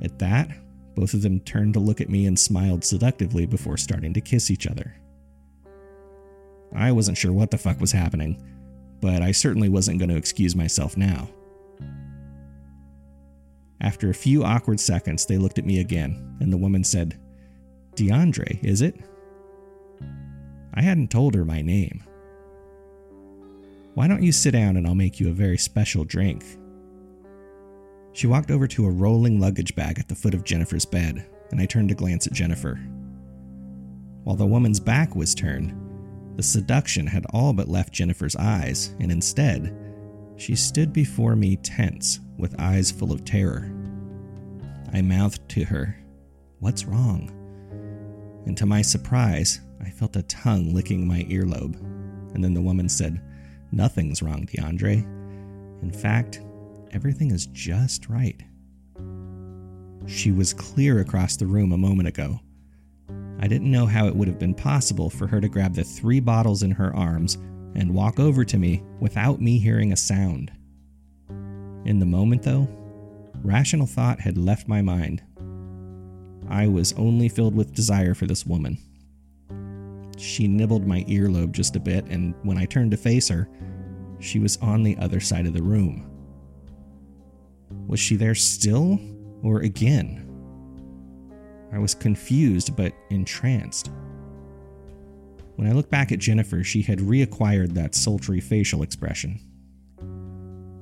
At 0.00 0.18
that, 0.20 0.48
both 0.94 1.12
of 1.12 1.22
them 1.22 1.40
turned 1.40 1.74
to 1.74 1.80
look 1.80 2.00
at 2.00 2.08
me 2.08 2.26
and 2.26 2.38
smiled 2.38 2.84
seductively 2.84 3.46
before 3.46 3.76
starting 3.76 4.14
to 4.14 4.20
kiss 4.20 4.50
each 4.50 4.68
other. 4.68 4.94
I 6.72 6.92
wasn't 6.92 7.18
sure 7.18 7.32
what 7.32 7.50
the 7.50 7.58
fuck 7.58 7.80
was 7.80 7.92
happening, 7.92 8.40
but 9.00 9.22
I 9.22 9.32
certainly 9.32 9.68
wasn't 9.68 9.98
going 9.98 10.10
to 10.10 10.16
excuse 10.16 10.54
myself 10.54 10.96
now. 10.96 11.28
After 13.80 14.08
a 14.08 14.14
few 14.14 14.44
awkward 14.44 14.78
seconds, 14.78 15.26
they 15.26 15.36
looked 15.36 15.58
at 15.58 15.66
me 15.66 15.80
again, 15.80 16.36
and 16.40 16.52
the 16.52 16.56
woman 16.56 16.84
said, 16.84 17.18
DeAndre, 17.96 18.62
is 18.64 18.82
it? 18.82 19.00
I 20.74 20.82
hadn't 20.82 21.10
told 21.10 21.34
her 21.34 21.44
my 21.44 21.60
name. 21.60 22.04
Why 23.94 24.08
don't 24.08 24.22
you 24.22 24.32
sit 24.32 24.50
down 24.50 24.76
and 24.76 24.86
I'll 24.86 24.94
make 24.94 25.20
you 25.20 25.28
a 25.28 25.34
very 25.34 25.56
special 25.56 26.04
drink? 26.04 26.44
She 28.12 28.26
walked 28.26 28.50
over 28.50 28.66
to 28.66 28.86
a 28.86 28.90
rolling 28.90 29.40
luggage 29.40 29.74
bag 29.76 29.98
at 29.98 30.08
the 30.08 30.14
foot 30.16 30.34
of 30.34 30.44
Jennifer's 30.44 30.84
bed, 30.84 31.26
and 31.50 31.60
I 31.60 31.66
turned 31.66 31.88
to 31.90 31.94
glance 31.94 32.26
at 32.26 32.32
Jennifer. 32.32 32.74
While 34.24 34.36
the 34.36 34.46
woman's 34.46 34.80
back 34.80 35.14
was 35.14 35.34
turned, 35.34 35.80
the 36.36 36.42
seduction 36.42 37.06
had 37.06 37.26
all 37.32 37.52
but 37.52 37.68
left 37.68 37.92
Jennifer's 37.92 38.34
eyes, 38.34 38.94
and 38.98 39.12
instead, 39.12 39.76
she 40.36 40.56
stood 40.56 40.92
before 40.92 41.36
me 41.36 41.56
tense, 41.56 42.18
with 42.36 42.58
eyes 42.58 42.90
full 42.90 43.12
of 43.12 43.24
terror. 43.24 43.72
I 44.92 45.02
mouthed 45.02 45.48
to 45.50 45.64
her, 45.64 45.96
What's 46.58 46.84
wrong? 46.84 47.30
And 48.46 48.56
to 48.56 48.66
my 48.66 48.82
surprise, 48.82 49.60
I 49.80 49.90
felt 49.90 50.16
a 50.16 50.22
tongue 50.22 50.74
licking 50.74 51.06
my 51.06 51.22
earlobe. 51.24 51.76
And 52.34 52.42
then 52.42 52.54
the 52.54 52.62
woman 52.62 52.88
said, 52.88 53.20
Nothing's 53.74 54.22
wrong, 54.22 54.46
DeAndre. 54.46 55.02
In 55.82 55.90
fact, 55.90 56.40
everything 56.92 57.32
is 57.32 57.46
just 57.46 58.08
right. 58.08 58.40
She 60.06 60.30
was 60.30 60.54
clear 60.54 61.00
across 61.00 61.36
the 61.36 61.46
room 61.46 61.72
a 61.72 61.78
moment 61.78 62.06
ago. 62.06 62.38
I 63.40 63.48
didn't 63.48 63.72
know 63.72 63.86
how 63.86 64.06
it 64.06 64.14
would 64.14 64.28
have 64.28 64.38
been 64.38 64.54
possible 64.54 65.10
for 65.10 65.26
her 65.26 65.40
to 65.40 65.48
grab 65.48 65.74
the 65.74 65.82
three 65.82 66.20
bottles 66.20 66.62
in 66.62 66.70
her 66.70 66.94
arms 66.94 67.34
and 67.74 67.92
walk 67.92 68.20
over 68.20 68.44
to 68.44 68.58
me 68.58 68.80
without 69.00 69.40
me 69.40 69.58
hearing 69.58 69.92
a 69.92 69.96
sound. 69.96 70.52
In 71.84 71.98
the 71.98 72.06
moment, 72.06 72.44
though, 72.44 72.68
rational 73.42 73.88
thought 73.88 74.20
had 74.20 74.38
left 74.38 74.68
my 74.68 74.82
mind. 74.82 75.20
I 76.48 76.68
was 76.68 76.92
only 76.92 77.28
filled 77.28 77.56
with 77.56 77.74
desire 77.74 78.14
for 78.14 78.26
this 78.26 78.46
woman. 78.46 78.78
She 80.16 80.46
nibbled 80.46 80.86
my 80.86 81.02
earlobe 81.04 81.52
just 81.52 81.74
a 81.74 81.80
bit, 81.80 82.04
and 82.06 82.34
when 82.44 82.56
I 82.56 82.66
turned 82.66 82.92
to 82.92 82.96
face 82.96 83.28
her, 83.28 83.48
she 84.24 84.38
was 84.38 84.56
on 84.58 84.82
the 84.82 84.96
other 84.98 85.20
side 85.20 85.46
of 85.46 85.52
the 85.52 85.62
room. 85.62 86.10
Was 87.86 88.00
she 88.00 88.16
there 88.16 88.34
still, 88.34 88.98
or 89.42 89.60
again? 89.60 90.20
I 91.72 91.78
was 91.78 91.94
confused 91.94 92.76
but 92.76 92.92
entranced. 93.10 93.90
When 95.56 95.68
I 95.68 95.72
look 95.72 95.90
back 95.90 96.10
at 96.10 96.18
Jennifer, 96.18 96.64
she 96.64 96.82
had 96.82 96.98
reacquired 96.98 97.74
that 97.74 97.94
sultry 97.94 98.40
facial 98.40 98.82
expression. 98.82 99.40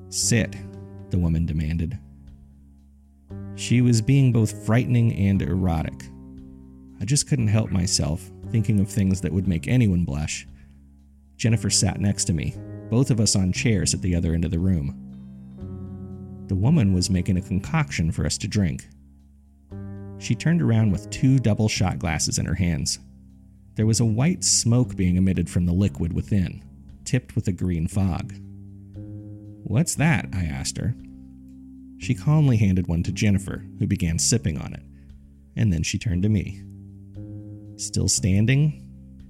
Sit, 0.09 0.55
the 1.09 1.17
woman 1.17 1.45
demanded. 1.45 1.99
She 3.55 3.81
was 3.81 4.01
being 4.01 4.31
both 4.31 4.65
frightening 4.65 5.13
and 5.13 5.41
erotic. 5.41 6.05
I 7.01 7.05
just 7.05 7.27
couldn't 7.27 7.47
help 7.47 7.69
myself, 7.71 8.31
thinking 8.49 8.79
of 8.79 8.89
things 8.89 9.21
that 9.21 9.31
would 9.31 9.47
make 9.47 9.67
anyone 9.67 10.05
blush. 10.05 10.47
Jennifer 11.35 11.69
sat 11.69 11.99
next 11.99 12.25
to 12.25 12.33
me, 12.33 12.55
both 12.93 13.09
of 13.09 13.19
us 13.19 13.35
on 13.35 13.51
chairs 13.51 13.95
at 13.95 14.03
the 14.03 14.13
other 14.13 14.35
end 14.35 14.45
of 14.45 14.51
the 14.51 14.59
room. 14.59 14.93
The 16.47 16.53
woman 16.53 16.93
was 16.93 17.09
making 17.09 17.37
a 17.37 17.41
concoction 17.41 18.11
for 18.11 18.23
us 18.23 18.37
to 18.37 18.47
drink. 18.47 18.87
She 20.19 20.35
turned 20.35 20.61
around 20.61 20.91
with 20.91 21.09
two 21.09 21.39
double 21.39 21.67
shot 21.67 21.97
glasses 21.97 22.37
in 22.37 22.45
her 22.45 22.53
hands. 22.53 22.99
There 23.73 23.87
was 23.87 23.99
a 23.99 24.05
white 24.05 24.43
smoke 24.43 24.95
being 24.95 25.15
emitted 25.15 25.49
from 25.49 25.65
the 25.65 25.73
liquid 25.73 26.13
within, 26.13 26.63
tipped 27.03 27.33
with 27.33 27.47
a 27.47 27.51
green 27.51 27.87
fog. 27.87 28.31
What's 29.63 29.95
that? 29.95 30.27
I 30.31 30.43
asked 30.43 30.77
her. 30.77 30.93
She 31.97 32.13
calmly 32.13 32.57
handed 32.57 32.85
one 32.85 33.01
to 33.03 33.11
Jennifer, 33.11 33.65
who 33.79 33.87
began 33.87 34.19
sipping 34.19 34.59
on 34.59 34.71
it, 34.71 34.83
and 35.55 35.73
then 35.73 35.81
she 35.81 35.97
turned 35.97 36.21
to 36.21 36.29
me. 36.29 36.61
Still 37.75 38.07
standing, 38.07 38.82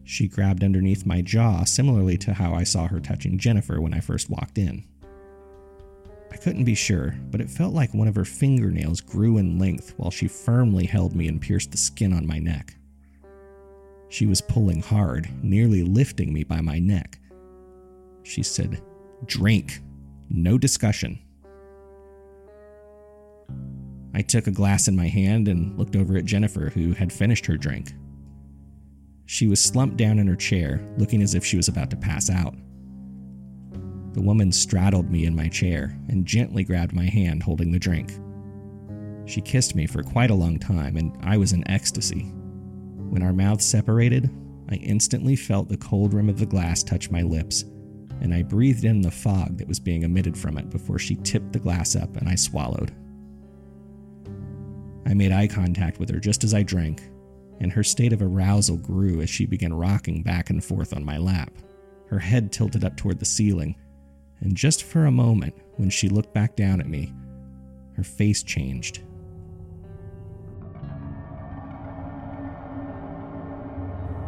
she 0.04 0.28
grabbed 0.28 0.64
underneath 0.64 1.06
my 1.06 1.22
jaw, 1.22 1.64
similarly 1.64 2.18
to 2.18 2.34
how 2.34 2.54
I 2.54 2.64
saw 2.64 2.88
her 2.88 3.00
touching 3.00 3.38
Jennifer 3.38 3.80
when 3.80 3.94
I 3.94 4.00
first 4.00 4.30
walked 4.30 4.58
in. 4.58 4.86
I 6.32 6.38
couldn't 6.38 6.66
be 6.66 6.76
sure, 6.76 7.16
but 7.30 7.42
it 7.42 7.50
felt 7.50 7.74
like 7.74 7.94
one 7.94 8.08
of 8.08 8.16
her 8.16 8.26
fingernails 8.26 9.02
grew 9.02 9.38
in 9.38 9.60
length 9.60 9.94
while 9.98 10.12
she 10.12 10.28
firmly 10.28 10.86
held 10.86 11.16
me 11.16 11.28
and 11.28 11.40
pierced 11.40 11.72
the 11.72 11.78
skin 11.78 12.12
on 12.12 12.26
my 12.26 12.40
neck. 12.40 12.76
She 14.10 14.26
was 14.26 14.42
pulling 14.42 14.82
hard, 14.82 15.30
nearly 15.44 15.84
lifting 15.84 16.34
me 16.34 16.44
by 16.44 16.62
my 16.62 16.80
neck. 16.80 17.20
She 18.24 18.44
said, 18.44 18.82
Drink. 19.26 19.82
No 20.30 20.58
discussion. 20.58 21.20
I 24.16 24.22
took 24.22 24.48
a 24.48 24.52
glass 24.52 24.88
in 24.88 24.96
my 24.96 25.08
hand 25.08 25.48
and 25.48 25.78
looked 25.78 25.96
over 25.96 26.18
at 26.18 26.26
Jennifer, 26.26 26.70
who 26.70 26.94
had 26.94 27.12
finished 27.12 27.46
her 27.46 27.58
drink. 27.58 27.94
She 29.26 29.48
was 29.48 29.64
slumped 29.64 29.98
down 29.98 30.20
in 30.20 30.28
her 30.28 30.36
chair, 30.36 30.82
looking 30.98 31.22
as 31.22 31.34
if 31.34 31.46
she 31.46 31.58
was 31.58 31.68
about 31.68 31.90
to 31.92 31.98
pass 31.98 32.30
out. 32.30 32.56
The 34.14 34.22
woman 34.22 34.52
straddled 34.52 35.10
me 35.10 35.26
in 35.26 35.36
my 35.36 35.48
chair 35.48 35.98
and 36.08 36.26
gently 36.26 36.64
grabbed 36.64 36.94
my 36.94 37.06
hand 37.06 37.42
holding 37.42 37.72
the 37.72 37.80
drink. 37.80 38.12
She 39.26 39.42
kissed 39.42 39.76
me 39.76 39.88
for 39.88 40.04
quite 40.04 40.30
a 40.30 40.36
long 40.36 40.60
time, 40.60 40.98
and 40.98 41.18
I 41.24 41.38
was 41.38 41.54
in 41.54 41.68
ecstasy. 41.70 42.24
When 43.10 43.24
our 43.24 43.34
mouths 43.34 43.66
separated, 43.66 44.30
I 44.70 44.76
instantly 44.76 45.36
felt 45.36 45.70
the 45.70 45.78
cold 45.78 46.14
rim 46.14 46.30
of 46.30 46.40
the 46.40 46.46
glass 46.46 46.84
touch 46.84 47.10
my 47.10 47.22
lips, 47.22 47.64
and 48.22 48.34
I 48.34 48.44
breathed 48.44 48.86
in 48.86 49.02
the 49.02 49.12
fog 49.12 49.58
that 49.58 49.68
was 49.68 49.80
being 49.80 50.04
emitted 50.04 50.38
from 50.38 50.58
it 50.58 50.70
before 50.70 51.00
she 51.00 51.16
tipped 51.16 51.54
the 51.54 51.60
glass 51.60 51.96
up 51.96 52.16
and 52.18 52.28
I 52.28 52.36
swallowed. 52.36 52.94
I 55.06 55.14
made 55.14 55.32
eye 55.32 55.48
contact 55.48 56.00
with 56.00 56.10
her 56.10 56.20
just 56.20 56.44
as 56.44 56.54
I 56.54 56.64
drank, 56.64 57.02
and 57.60 57.72
her 57.72 57.84
state 57.84 58.14
of 58.14 58.22
arousal 58.22 58.78
grew 58.78 59.22
as 59.22 59.30
she 59.30 59.46
began 59.46 59.74
rocking 59.74 60.22
back 60.24 60.50
and 60.50 60.64
forth 60.64 60.94
on 60.94 61.06
my 61.06 61.18
lap, 61.18 61.52
her 62.08 62.20
head 62.20 62.52
tilted 62.52 62.84
up 62.84 62.98
toward 62.98 63.20
the 63.20 63.26
ceiling. 63.26 63.76
And 64.42 64.56
just 64.56 64.84
for 64.84 65.06
a 65.06 65.12
moment, 65.12 65.56
when 65.78 65.90
she 65.90 66.10
looked 66.10 66.34
back 66.34 66.56
down 66.56 66.80
at 66.80 66.90
me, 66.90 67.14
her 67.96 68.04
face 68.04 68.44
changed. 68.44 69.02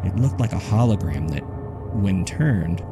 It 0.04 0.16
looked 0.18 0.40
like 0.40 0.54
a 0.54 0.58
hologram 0.58 1.30
that, 1.32 1.44
when 1.96 2.26
turned, 2.26 2.84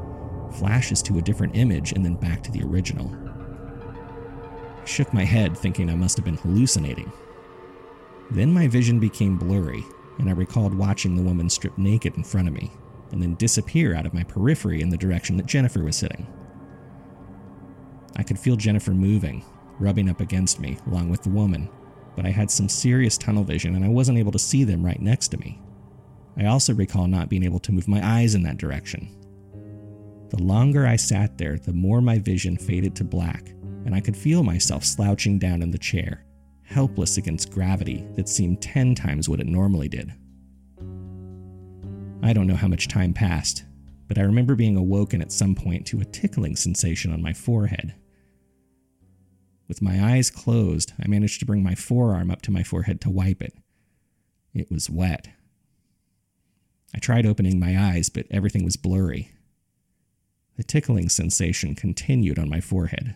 flashes 0.51 1.01
to 1.03 1.19
a 1.19 1.21
different 1.21 1.55
image 1.55 1.91
and 1.91 2.03
then 2.03 2.15
back 2.15 2.41
to 2.43 2.51
the 2.51 2.63
original. 2.63 3.15
I 4.81 4.85
shook 4.85 5.13
my 5.13 5.23
head, 5.23 5.57
thinking 5.57 5.89
I 5.89 5.95
must 5.95 6.17
have 6.17 6.25
been 6.25 6.37
hallucinating. 6.37 7.11
Then 8.31 8.51
my 8.53 8.67
vision 8.67 8.99
became 8.99 9.37
blurry, 9.37 9.83
and 10.19 10.29
I 10.29 10.33
recalled 10.33 10.73
watching 10.73 11.15
the 11.15 11.23
woman 11.23 11.49
strip 11.49 11.77
naked 11.77 12.15
in 12.15 12.23
front 12.23 12.47
of 12.47 12.53
me, 12.53 12.71
and 13.11 13.21
then 13.21 13.35
disappear 13.35 13.95
out 13.95 14.05
of 14.05 14.13
my 14.13 14.23
periphery 14.23 14.81
in 14.81 14.89
the 14.89 14.97
direction 14.97 15.37
that 15.37 15.45
Jennifer 15.45 15.83
was 15.83 15.95
sitting. 15.95 16.27
I 18.15 18.23
could 18.23 18.39
feel 18.39 18.55
Jennifer 18.55 18.91
moving, 18.91 19.43
rubbing 19.79 20.09
up 20.09 20.21
against 20.21 20.59
me, 20.59 20.77
along 20.87 21.09
with 21.09 21.23
the 21.23 21.29
woman, 21.29 21.69
but 22.15 22.25
I 22.25 22.29
had 22.29 22.51
some 22.51 22.69
serious 22.69 23.17
tunnel 23.17 23.43
vision 23.43 23.75
and 23.75 23.83
I 23.83 23.89
wasn't 23.89 24.17
able 24.17 24.31
to 24.31 24.39
see 24.39 24.63
them 24.63 24.85
right 24.85 25.01
next 25.01 25.29
to 25.29 25.37
me. 25.37 25.59
I 26.37 26.45
also 26.45 26.73
recall 26.73 27.07
not 27.07 27.29
being 27.29 27.43
able 27.43 27.59
to 27.59 27.71
move 27.71 27.87
my 27.87 28.01
eyes 28.03 28.35
in 28.35 28.43
that 28.43 28.57
direction. 28.57 29.09
The 30.29 30.41
longer 30.41 30.87
I 30.87 30.95
sat 30.95 31.37
there, 31.37 31.57
the 31.57 31.73
more 31.73 32.01
my 32.01 32.17
vision 32.17 32.57
faded 32.57 32.95
to 32.95 33.03
black, 33.03 33.49
and 33.85 33.93
I 33.93 33.99
could 33.99 34.17
feel 34.17 34.43
myself 34.43 34.83
slouching 34.83 35.37
down 35.37 35.61
in 35.61 35.69
the 35.69 35.77
chair, 35.77 36.25
helpless 36.73 37.17
against 37.17 37.51
gravity 37.51 38.07
that 38.15 38.27
seemed 38.27 38.59
10 38.61 38.95
times 38.95 39.29
what 39.29 39.39
it 39.39 39.45
normally 39.45 39.87
did. 39.87 40.11
I 42.23 42.33
don't 42.33 42.47
know 42.47 42.55
how 42.55 42.67
much 42.67 42.87
time 42.87 43.13
passed, 43.13 43.63
but 44.07 44.17
I 44.17 44.21
remember 44.21 44.55
being 44.55 44.75
awoken 44.75 45.21
at 45.21 45.31
some 45.31 45.53
point 45.53 45.85
to 45.87 46.01
a 46.01 46.05
tickling 46.05 46.55
sensation 46.55 47.13
on 47.13 47.21
my 47.21 47.31
forehead. 47.31 47.93
With 49.67 49.83
my 49.83 50.03
eyes 50.03 50.31
closed, 50.31 50.93
I 50.99 51.07
managed 51.07 51.39
to 51.41 51.45
bring 51.45 51.61
my 51.61 51.75
forearm 51.75 52.31
up 52.31 52.41
to 52.43 52.51
my 52.51 52.63
forehead 52.63 53.01
to 53.01 53.09
wipe 53.11 53.41
it. 53.41 53.53
It 54.55 54.71
was 54.71 54.89
wet. 54.89 55.27
I 56.95 56.97
tried 56.97 57.27
opening 57.27 57.59
my 57.59 57.79
eyes, 57.79 58.09
but 58.09 58.25
everything 58.31 58.63
was 58.65 58.77
blurry. 58.77 59.31
The 60.57 60.63
tickling 60.63 61.09
sensation 61.09 61.75
continued 61.75 62.39
on 62.39 62.49
my 62.49 62.61
forehead. 62.61 63.15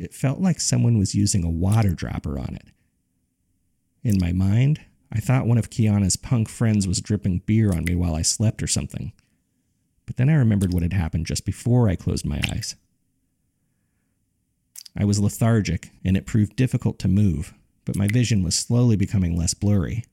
It 0.00 0.14
felt 0.14 0.40
like 0.40 0.60
someone 0.60 0.96
was 0.96 1.14
using 1.14 1.44
a 1.44 1.50
water 1.50 1.90
dropper 1.90 2.38
on 2.38 2.54
it. 2.54 2.68
In 4.02 4.18
my 4.18 4.32
mind, 4.32 4.80
I 5.12 5.20
thought 5.20 5.46
one 5.46 5.58
of 5.58 5.68
Kiana's 5.68 6.16
punk 6.16 6.48
friends 6.48 6.88
was 6.88 7.02
dripping 7.02 7.42
beer 7.44 7.70
on 7.70 7.84
me 7.84 7.94
while 7.94 8.14
I 8.14 8.22
slept 8.22 8.62
or 8.62 8.66
something. 8.66 9.12
But 10.06 10.16
then 10.16 10.30
I 10.30 10.36
remembered 10.36 10.72
what 10.72 10.82
had 10.82 10.94
happened 10.94 11.26
just 11.26 11.44
before 11.44 11.86
I 11.86 11.96
closed 11.96 12.24
my 12.24 12.40
eyes. 12.50 12.76
I 14.96 15.04
was 15.04 15.20
lethargic, 15.20 15.90
and 16.02 16.16
it 16.16 16.26
proved 16.26 16.56
difficult 16.56 16.98
to 17.00 17.08
move, 17.08 17.52
but 17.84 17.94
my 17.94 18.08
vision 18.08 18.42
was 18.42 18.56
slowly 18.56 18.96
becoming 18.96 19.36
less 19.36 19.52
blurry. 19.52 20.04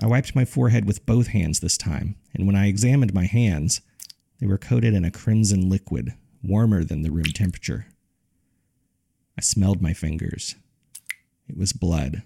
I 0.00 0.06
wiped 0.06 0.36
my 0.36 0.44
forehead 0.44 0.84
with 0.84 1.04
both 1.04 1.28
hands 1.28 1.58
this 1.58 1.76
time, 1.76 2.14
and 2.32 2.46
when 2.46 2.54
I 2.54 2.68
examined 2.68 3.12
my 3.12 3.26
hands, 3.26 3.80
they 4.38 4.46
were 4.46 4.56
coated 4.56 4.94
in 4.94 5.04
a 5.04 5.10
crimson 5.10 5.68
liquid, 5.68 6.14
warmer 6.44 6.84
than 6.84 7.02
the 7.02 7.10
room 7.10 7.24
temperature. 7.24 7.86
I 9.38 9.40
smelled 9.40 9.80
my 9.80 9.92
fingers. 9.92 10.56
It 11.48 11.56
was 11.56 11.72
blood. 11.72 12.22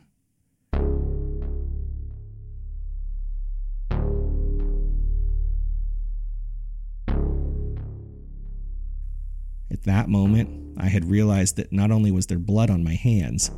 At 9.71 9.83
that 9.83 10.09
moment, 10.09 10.79
I 10.79 10.89
had 10.89 11.05
realized 11.05 11.57
that 11.57 11.71
not 11.71 11.91
only 11.91 12.11
was 12.11 12.29
there 12.29 12.39
blood 12.39 12.71
on 12.71 12.83
my 12.83 12.95
hands, 12.95 13.51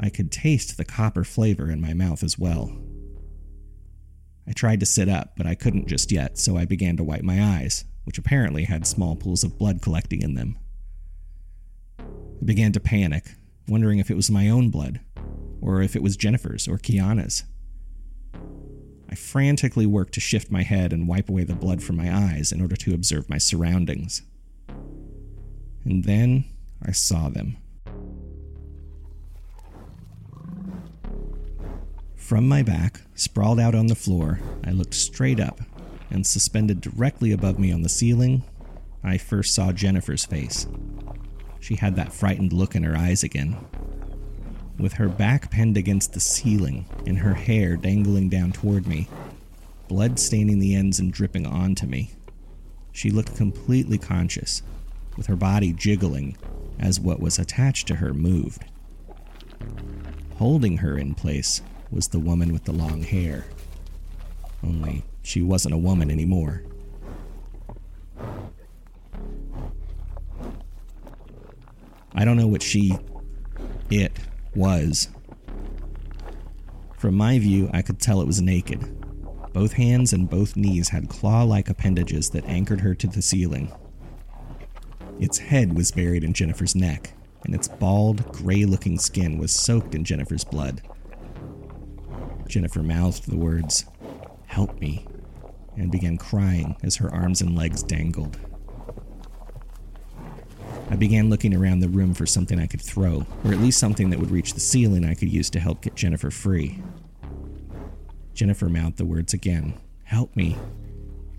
I 0.00 0.10
could 0.10 0.32
taste 0.32 0.76
the 0.76 0.84
copper 0.84 1.22
flavor 1.22 1.70
in 1.70 1.80
my 1.80 1.94
mouth 1.94 2.24
as 2.24 2.36
well. 2.36 2.76
I 4.48 4.52
tried 4.52 4.80
to 4.80 4.86
sit 4.86 5.08
up, 5.08 5.34
but 5.36 5.46
I 5.46 5.54
couldn't 5.54 5.86
just 5.86 6.10
yet, 6.10 6.36
so 6.36 6.56
I 6.56 6.64
began 6.64 6.96
to 6.96 7.04
wipe 7.04 7.22
my 7.22 7.40
eyes, 7.40 7.84
which 8.02 8.18
apparently 8.18 8.64
had 8.64 8.88
small 8.88 9.14
pools 9.14 9.44
of 9.44 9.56
blood 9.56 9.82
collecting 9.82 10.20
in 10.20 10.34
them. 10.34 10.58
I 12.40 12.44
began 12.44 12.72
to 12.72 12.80
panic, 12.80 13.34
wondering 13.66 13.98
if 13.98 14.10
it 14.10 14.16
was 14.16 14.30
my 14.30 14.48
own 14.48 14.70
blood, 14.70 15.00
or 15.60 15.82
if 15.82 15.96
it 15.96 16.02
was 16.02 16.16
Jennifer's 16.16 16.68
or 16.68 16.78
Kiana's. 16.78 17.44
I 19.10 19.14
frantically 19.14 19.86
worked 19.86 20.14
to 20.14 20.20
shift 20.20 20.50
my 20.50 20.62
head 20.62 20.92
and 20.92 21.08
wipe 21.08 21.28
away 21.28 21.44
the 21.44 21.54
blood 21.54 21.82
from 21.82 21.96
my 21.96 22.14
eyes 22.14 22.52
in 22.52 22.60
order 22.60 22.76
to 22.76 22.94
observe 22.94 23.30
my 23.30 23.38
surroundings. 23.38 24.22
And 25.84 26.04
then 26.04 26.44
I 26.84 26.92
saw 26.92 27.28
them. 27.28 27.56
From 32.14 32.46
my 32.46 32.62
back, 32.62 33.00
sprawled 33.14 33.58
out 33.58 33.74
on 33.74 33.86
the 33.86 33.94
floor, 33.94 34.38
I 34.62 34.70
looked 34.70 34.92
straight 34.92 35.40
up, 35.40 35.60
and 36.10 36.26
suspended 36.26 36.82
directly 36.82 37.32
above 37.32 37.58
me 37.58 37.72
on 37.72 37.80
the 37.80 37.88
ceiling, 37.88 38.44
I 39.02 39.16
first 39.16 39.54
saw 39.54 39.72
Jennifer's 39.72 40.26
face. 40.26 40.66
She 41.60 41.76
had 41.76 41.96
that 41.96 42.12
frightened 42.12 42.52
look 42.52 42.74
in 42.74 42.82
her 42.84 42.96
eyes 42.96 43.22
again. 43.22 43.56
With 44.78 44.94
her 44.94 45.08
back 45.08 45.50
pinned 45.50 45.76
against 45.76 46.12
the 46.12 46.20
ceiling 46.20 46.86
and 47.06 47.18
her 47.18 47.34
hair 47.34 47.76
dangling 47.76 48.28
down 48.28 48.52
toward 48.52 48.86
me, 48.86 49.08
blood 49.88 50.18
staining 50.18 50.60
the 50.60 50.74
ends 50.74 50.98
and 50.98 51.12
dripping 51.12 51.46
onto 51.46 51.86
me, 51.86 52.10
she 52.92 53.10
looked 53.10 53.36
completely 53.36 53.98
conscious, 53.98 54.62
with 55.16 55.26
her 55.26 55.36
body 55.36 55.72
jiggling 55.72 56.36
as 56.78 57.00
what 57.00 57.20
was 57.20 57.38
attached 57.38 57.86
to 57.88 57.96
her 57.96 58.14
moved. 58.14 58.64
Holding 60.36 60.78
her 60.78 60.96
in 60.96 61.14
place 61.14 61.62
was 61.90 62.08
the 62.08 62.20
woman 62.20 62.52
with 62.52 62.64
the 62.64 62.72
long 62.72 63.02
hair. 63.02 63.46
Only 64.62 65.04
she 65.22 65.42
wasn't 65.42 65.74
a 65.74 65.78
woman 65.78 66.10
anymore. 66.10 66.62
I 72.14 72.24
don't 72.24 72.36
know 72.36 72.46
what 72.46 72.62
she, 72.62 72.98
it, 73.90 74.18
was. 74.54 75.08
From 76.96 77.14
my 77.14 77.38
view, 77.38 77.70
I 77.72 77.82
could 77.82 78.00
tell 78.00 78.20
it 78.20 78.26
was 78.26 78.40
naked. 78.40 78.94
Both 79.52 79.72
hands 79.74 80.12
and 80.12 80.28
both 80.28 80.56
knees 80.56 80.88
had 80.88 81.08
claw 81.08 81.42
like 81.42 81.68
appendages 81.68 82.30
that 82.30 82.44
anchored 82.46 82.80
her 82.80 82.94
to 82.94 83.06
the 83.06 83.22
ceiling. 83.22 83.72
Its 85.20 85.38
head 85.38 85.76
was 85.76 85.90
buried 85.90 86.24
in 86.24 86.32
Jennifer's 86.32 86.74
neck, 86.74 87.12
and 87.44 87.54
its 87.54 87.68
bald, 87.68 88.32
gray 88.32 88.64
looking 88.64 88.98
skin 88.98 89.38
was 89.38 89.52
soaked 89.52 89.94
in 89.94 90.04
Jennifer's 90.04 90.44
blood. 90.44 90.82
Jennifer 92.46 92.82
mouthed 92.82 93.28
the 93.28 93.36
words, 93.36 93.84
Help 94.46 94.80
me, 94.80 95.06
and 95.76 95.92
began 95.92 96.16
crying 96.16 96.76
as 96.82 96.96
her 96.96 97.12
arms 97.12 97.40
and 97.40 97.56
legs 97.56 97.82
dangled. 97.82 98.38
I 100.90 100.96
began 100.96 101.28
looking 101.28 101.54
around 101.54 101.80
the 101.80 101.88
room 101.88 102.14
for 102.14 102.24
something 102.24 102.58
I 102.58 102.66
could 102.66 102.80
throw, 102.80 103.26
or 103.44 103.52
at 103.52 103.60
least 103.60 103.78
something 103.78 104.08
that 104.10 104.18
would 104.18 104.30
reach 104.30 104.54
the 104.54 104.60
ceiling 104.60 105.04
I 105.04 105.14
could 105.14 105.30
use 105.30 105.50
to 105.50 105.60
help 105.60 105.82
get 105.82 105.94
Jennifer 105.94 106.30
free. 106.30 106.82
Jennifer 108.32 108.68
mouthed 108.68 108.96
the 108.96 109.04
words 109.04 109.34
again 109.34 109.74
Help 110.04 110.34
me. 110.34 110.56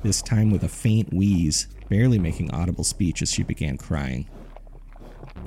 This 0.03 0.21
time 0.21 0.51
with 0.51 0.63
a 0.63 0.69
faint 0.69 1.11
wheeze, 1.11 1.67
barely 1.89 2.19
making 2.19 2.51
audible 2.51 2.83
speech 2.83 3.21
as 3.21 3.31
she 3.31 3.41
began 3.41 3.77
crying. 3.77 4.29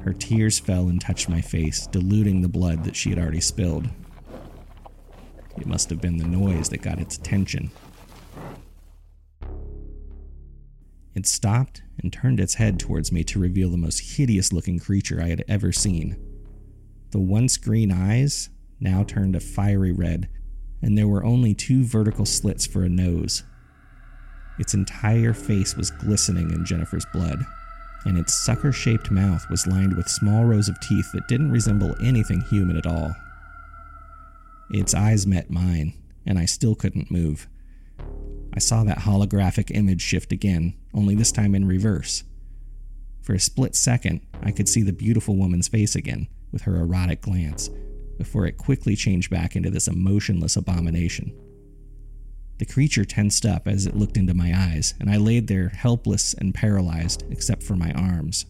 Her 0.01 0.13
tears 0.13 0.59
fell 0.59 0.89
and 0.89 1.01
touched 1.01 1.29
my 1.29 1.41
face, 1.41 1.87
diluting 1.87 2.43
the 2.43 2.49
blood 2.49 2.83
that 2.85 2.97
she 2.97 3.11
had 3.11 3.19
already 3.19 3.41
spilled. 3.41 3.89
It 5.57 5.67
must 5.67 5.91
have 5.91 6.01
been 6.01 6.17
the 6.17 6.27
noise 6.27 6.69
that 6.71 6.83
got 6.83 6.99
its 6.99 7.17
attention. 7.17 7.71
It 11.23 11.29
stopped 11.29 11.85
and 12.03 12.13
turned 12.13 12.41
its 12.41 12.55
head 12.55 12.81
towards 12.81 13.13
me 13.13 13.23
to 13.23 13.39
reveal 13.39 13.71
the 13.71 13.77
most 13.77 14.17
hideous 14.17 14.53
looking 14.53 14.81
creature 14.81 15.23
I 15.23 15.29
had 15.29 15.45
ever 15.47 15.71
seen. 15.71 16.17
The 17.13 17.21
once 17.21 17.57
green 17.59 17.93
eyes 17.93 18.51
now 18.81 19.05
turned 19.05 19.37
a 19.37 19.41
fiery 19.41 19.93
red, 19.93 20.29
and 20.83 20.99
there 20.99 21.07
were 21.07 21.25
only 21.25 21.55
two 21.55 21.85
vertical 21.85 22.27
slits 22.27 22.67
for 22.67 22.83
a 22.83 22.89
nose. 22.89 23.45
Its 24.59 24.75
entire 24.75 25.33
face 25.33 25.77
was 25.77 25.93
glistening 25.93 26.51
in 26.51 26.65
Jennifer's 26.65 27.07
blood, 27.13 27.47
and 28.05 28.19
its 28.19 28.35
sucker 28.35 28.73
shaped 28.73 29.13
mouth 29.13 29.49
was 29.49 29.69
lined 29.69 29.97
with 29.97 30.09
small 30.09 30.45
rows 30.45 30.69
of 30.69 30.81
teeth 30.81 31.13
that 31.13 31.29
didn't 31.29 31.53
resemble 31.53 31.95
anything 32.03 32.41
human 32.41 32.77
at 32.77 32.85
all. 32.85 33.15
Its 34.71 34.93
eyes 34.93 35.25
met 35.25 35.53
mine, 35.53 35.93
and 36.27 36.37
I 36.37 36.47
still 36.47 36.75
couldn't 36.75 37.13
move. 37.13 37.47
I 38.55 38.59
saw 38.59 38.85
that 38.85 38.99
holographic 38.99 39.71
image 39.75 40.03
shift 40.03 40.33
again, 40.33 40.75
only 40.93 41.15
this 41.15 41.33
time 41.33 41.55
in 41.55 41.67
reverse. 41.67 42.25
For 43.23 43.35
a 43.35 43.41
split 43.41 43.75
second, 43.75 44.21
I 44.43 44.51
could 44.51 44.69
see 44.69 44.83
the 44.83 44.93
beautiful 44.93 45.37
woman's 45.37 45.69
face 45.69 45.95
again, 45.95 46.29
with 46.51 46.63
her 46.63 46.77
erotic 46.77 47.23
glance, 47.23 47.71
before 48.19 48.47
it 48.47 48.59
quickly 48.59 48.95
changed 48.95 49.31
back 49.31 49.57
into 49.57 49.71
this 49.71 49.89
emotionless 49.89 50.57
abomination. 50.57 51.33
The 52.59 52.67
creature 52.67 53.05
tensed 53.05 53.47
up 53.47 53.67
as 53.67 53.87
it 53.87 53.97
looked 53.97 54.17
into 54.17 54.35
my 54.35 54.53
eyes, 54.55 54.95
and 55.01 55.11
I 55.11 55.17
laid 55.17 55.49
there 55.49 55.71
helpless 55.71 56.35
and 56.35 56.55
paralyzed, 56.55 57.25
except 57.31 57.63
for 57.63 57.75
my 57.75 57.93
arms. 57.93 58.47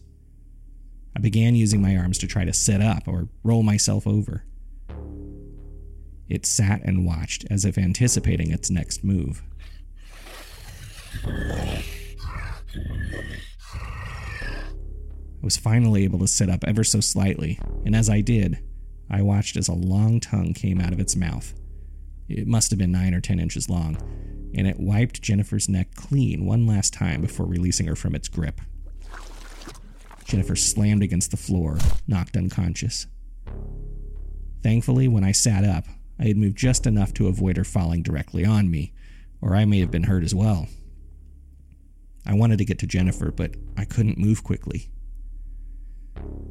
I 1.15 1.19
began 1.19 1.55
using 1.55 1.81
my 1.81 1.95
arms 1.95 2.17
to 2.19 2.27
try 2.27 2.43
to 2.43 2.53
sit 2.53 2.81
up 2.81 3.07
or 3.07 3.29
roll 3.43 3.63
myself 3.63 4.05
over. 4.05 4.43
It 6.27 6.45
sat 6.45 6.81
and 6.83 7.05
watched 7.05 7.45
as 7.49 7.65
if 7.65 7.77
anticipating 7.77 8.51
its 8.51 8.69
next 8.69 9.03
move. 9.03 9.43
I 11.25 11.83
was 15.41 15.57
finally 15.57 16.03
able 16.03 16.19
to 16.19 16.27
sit 16.27 16.49
up 16.49 16.63
ever 16.65 16.83
so 16.83 17.01
slightly, 17.01 17.59
and 17.85 17.95
as 17.95 18.09
I 18.09 18.21
did, 18.21 18.59
I 19.09 19.21
watched 19.21 19.57
as 19.57 19.67
a 19.67 19.73
long 19.73 20.19
tongue 20.19 20.53
came 20.53 20.79
out 20.79 20.93
of 20.93 20.99
its 20.99 21.15
mouth. 21.15 21.53
It 22.29 22.47
must 22.47 22.71
have 22.71 22.79
been 22.79 22.91
nine 22.91 23.13
or 23.13 23.21
ten 23.21 23.39
inches 23.39 23.69
long, 23.69 23.97
and 24.55 24.67
it 24.67 24.79
wiped 24.79 25.21
Jennifer's 25.21 25.67
neck 25.67 25.93
clean 25.95 26.45
one 26.45 26.65
last 26.65 26.93
time 26.93 27.21
before 27.21 27.45
releasing 27.45 27.87
her 27.87 27.95
from 27.95 28.15
its 28.15 28.29
grip. 28.29 28.61
Jennifer 30.25 30.55
slammed 30.55 31.03
against 31.03 31.31
the 31.31 31.37
floor, 31.37 31.77
knocked 32.07 32.37
unconscious. 32.37 33.07
Thankfully, 34.63 35.09
when 35.09 35.25
I 35.25 35.33
sat 35.33 35.65
up, 35.65 35.85
I 36.17 36.25
had 36.25 36.37
moved 36.37 36.57
just 36.57 36.87
enough 36.87 37.13
to 37.15 37.27
avoid 37.27 37.57
her 37.57 37.65
falling 37.65 38.01
directly 38.01 38.45
on 38.45 38.71
me, 38.71 38.93
or 39.41 39.55
I 39.55 39.65
may 39.65 39.81
have 39.81 39.91
been 39.91 40.03
hurt 40.03 40.23
as 40.23 40.33
well. 40.33 40.67
I 42.25 42.33
wanted 42.33 42.57
to 42.59 42.65
get 42.65 42.79
to 42.79 42.87
Jennifer, 42.87 43.31
but 43.31 43.55
I 43.77 43.85
couldn't 43.85 44.17
move 44.17 44.43
quickly. 44.43 44.89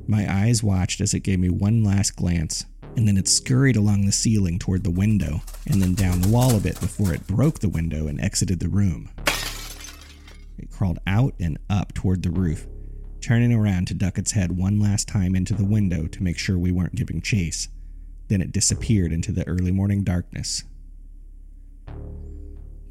My 0.07 0.31
eyes 0.31 0.63
watched 0.63 1.01
as 1.01 1.15
it 1.15 1.21
gave 1.21 1.39
me 1.39 1.49
one 1.49 1.83
last 1.83 2.17
glance, 2.17 2.67
and 2.97 3.09
then 3.09 3.17
it 3.17 3.29
scurried 3.29 3.77
along 3.77 4.05
the 4.05 4.13
ceiling 4.13 4.59
toward 4.59 4.85
the 4.85 4.91
window, 4.91 5.41
and 5.67 5.81
then 5.81 5.95
down 5.95 6.21
the 6.21 6.29
wall 6.29 6.57
a 6.57 6.61
bit 6.61 6.79
before 6.81 7.15
it 7.15 7.27
broke 7.27 7.61
the 7.61 7.69
window 7.69 8.07
and 8.07 8.21
exited 8.21 8.61
the 8.61 8.69
room. 8.69 9.11
It 10.59 10.71
crawled 10.71 10.99
out 11.07 11.35
and 11.41 11.59
up 11.71 11.95
toward 11.95 12.23
the 12.23 12.31
roof, 12.31 12.67
turning 13.21 13.53
around 13.53 13.87
to 13.87 13.95
duck 13.95 14.19
its 14.19 14.33
head 14.33 14.57
one 14.57 14.79
last 14.79 15.09
time 15.09 15.35
into 15.35 15.55
the 15.55 15.65
window 15.65 16.07
to 16.07 16.23
make 16.23 16.39
sure 16.39 16.59
we 16.59 16.73
weren't 16.73 16.95
giving 16.95 17.23
chase. 17.23 17.69
Then 18.29 18.43
it 18.43 18.53
disappeared 18.53 19.13
into 19.13 19.33
the 19.33 19.47
early 19.49 19.73
morning 19.73 20.05
darkness. 20.05 20.65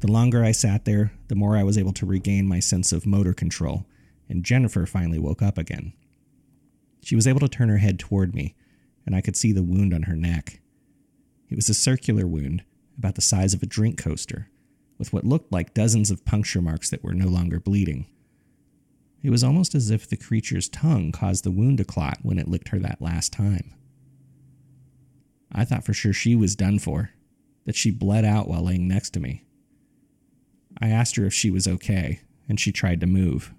The 0.02 0.10
longer 0.10 0.42
I 0.42 0.50
sat 0.50 0.84
there, 0.84 1.12
the 1.28 1.36
more 1.36 1.56
I 1.56 1.62
was 1.62 1.78
able 1.78 1.92
to 1.92 2.04
regain 2.06 2.48
my 2.48 2.58
sense 2.58 2.90
of 2.90 3.06
motor 3.06 3.32
control, 3.32 3.86
and 4.28 4.44
Jennifer 4.44 4.84
finally 4.84 5.20
woke 5.20 5.40
up 5.40 5.56
again. 5.56 5.92
She 7.04 7.14
was 7.14 7.28
able 7.28 7.38
to 7.38 7.48
turn 7.48 7.68
her 7.68 7.78
head 7.78 8.00
toward 8.00 8.34
me, 8.34 8.56
and 9.06 9.14
I 9.14 9.20
could 9.20 9.36
see 9.36 9.52
the 9.52 9.62
wound 9.62 9.94
on 9.94 10.02
her 10.02 10.16
neck. 10.16 10.60
It 11.48 11.54
was 11.54 11.68
a 11.68 11.74
circular 11.74 12.26
wound, 12.26 12.64
about 12.98 13.14
the 13.14 13.20
size 13.20 13.54
of 13.54 13.62
a 13.62 13.66
drink 13.66 13.96
coaster, 13.96 14.50
with 14.98 15.12
what 15.12 15.22
looked 15.22 15.52
like 15.52 15.72
dozens 15.72 16.10
of 16.10 16.24
puncture 16.24 16.60
marks 16.60 16.90
that 16.90 17.04
were 17.04 17.14
no 17.14 17.28
longer 17.28 17.60
bleeding. 17.60 18.06
It 19.22 19.30
was 19.30 19.44
almost 19.44 19.72
as 19.72 19.88
if 19.88 20.08
the 20.08 20.16
creature's 20.16 20.68
tongue 20.68 21.12
caused 21.12 21.44
the 21.44 21.52
wound 21.52 21.78
to 21.78 21.84
clot 21.84 22.18
when 22.22 22.40
it 22.40 22.48
licked 22.48 22.70
her 22.70 22.80
that 22.80 23.00
last 23.00 23.32
time. 23.32 23.72
I 25.52 25.64
thought 25.64 25.84
for 25.84 25.94
sure 25.94 26.12
she 26.12 26.34
was 26.34 26.56
done 26.56 26.80
for, 26.80 27.10
that 27.66 27.76
she 27.76 27.92
bled 27.92 28.24
out 28.24 28.48
while 28.48 28.64
laying 28.64 28.88
next 28.88 29.10
to 29.10 29.20
me. 29.20 29.44
I 30.82 30.88
asked 30.88 31.14
her 31.14 31.24
if 31.24 31.32
she 31.32 31.48
was 31.48 31.68
okay, 31.68 32.22
and 32.48 32.58
she 32.58 32.72
tried 32.72 33.00
to 33.00 33.06
move. 33.06 33.54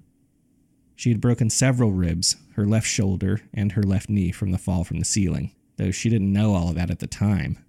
She 0.94 1.10
had 1.10 1.22
broken 1.22 1.50
several 1.50 1.94
ribs, 1.94 2.36
her 2.56 2.68
left 2.68 2.86
shoulder, 2.86 3.40
and 3.54 3.72
her 3.72 3.82
left 3.82 4.10
knee 4.10 4.34
from 4.34 4.52
the 4.52 4.58
fall 4.58 4.84
from 4.84 5.00
the 5.00 5.06
ceiling, 5.06 5.56
though 5.78 5.90
she 5.90 6.10
didn't 6.10 6.34
know 6.34 6.54
all 6.54 6.68
of 6.68 6.76
that 6.76 6.92
at 6.92 7.00
the 7.00 7.08
time. 7.08 7.64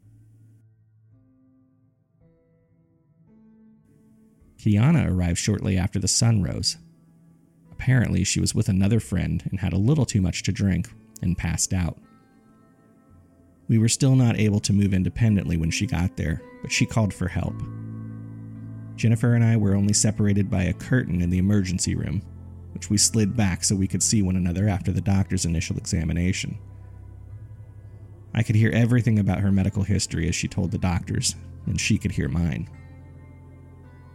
Kiana 4.59 5.09
arrived 5.09 5.38
shortly 5.38 5.79
after 5.79 6.01
the 6.01 6.09
sun 6.09 6.43
rose. 6.43 6.77
Apparently, 7.71 8.25
she 8.25 8.40
was 8.40 8.57
with 8.57 8.69
another 8.69 8.99
friend 8.99 9.45
and 9.51 9.61
had 9.61 9.73
a 9.73 9.79
little 9.79 10.07
too 10.07 10.21
much 10.21 10.43
to 10.43 10.53
drink 10.53 10.90
and 11.23 11.38
passed 11.38 11.73
out. 11.73 11.99
We 13.69 13.79
were 13.79 13.88
still 13.88 14.17
not 14.17 14.37
able 14.37 14.61
to 14.61 14.73
move 14.73 14.93
independently 14.93 15.57
when 15.57 15.71
she 15.71 15.87
got 15.87 16.17
there, 16.17 16.43
but 16.61 16.73
she 16.73 16.87
called 16.87 17.14
for 17.14 17.29
help. 17.29 17.55
Jennifer 18.96 19.35
and 19.35 19.44
I 19.44 19.57
were 19.57 19.74
only 19.74 19.92
separated 19.92 20.50
by 20.50 20.64
a 20.64 20.72
curtain 20.72 21.20
in 21.20 21.30
the 21.30 21.38
emergency 21.38 21.94
room, 21.94 22.22
which 22.72 22.90
we 22.90 22.98
slid 22.98 23.37
back 23.37 23.64
so 23.64 23.74
we 23.74 23.88
could 23.88 24.02
see 24.02 24.22
one 24.22 24.37
another 24.37 24.68
after 24.68 24.92
the 24.92 25.00
doctor's 25.00 25.44
initial 25.44 25.76
examination. 25.76 26.59
I 28.35 28.42
could 28.42 28.57
hear 28.57 28.70
everything 28.72 29.18
about 29.18 29.40
her 29.40 29.52
medical 29.52 29.83
history 29.83 30.28
as 30.28 30.35
she 30.35 30.48
told 30.48 30.70
the 30.70 30.78
doctors, 30.78 31.37
and 31.66 31.80
she 31.80 31.98
could 31.98 32.12
hear 32.12 32.28
mine. 32.28 32.68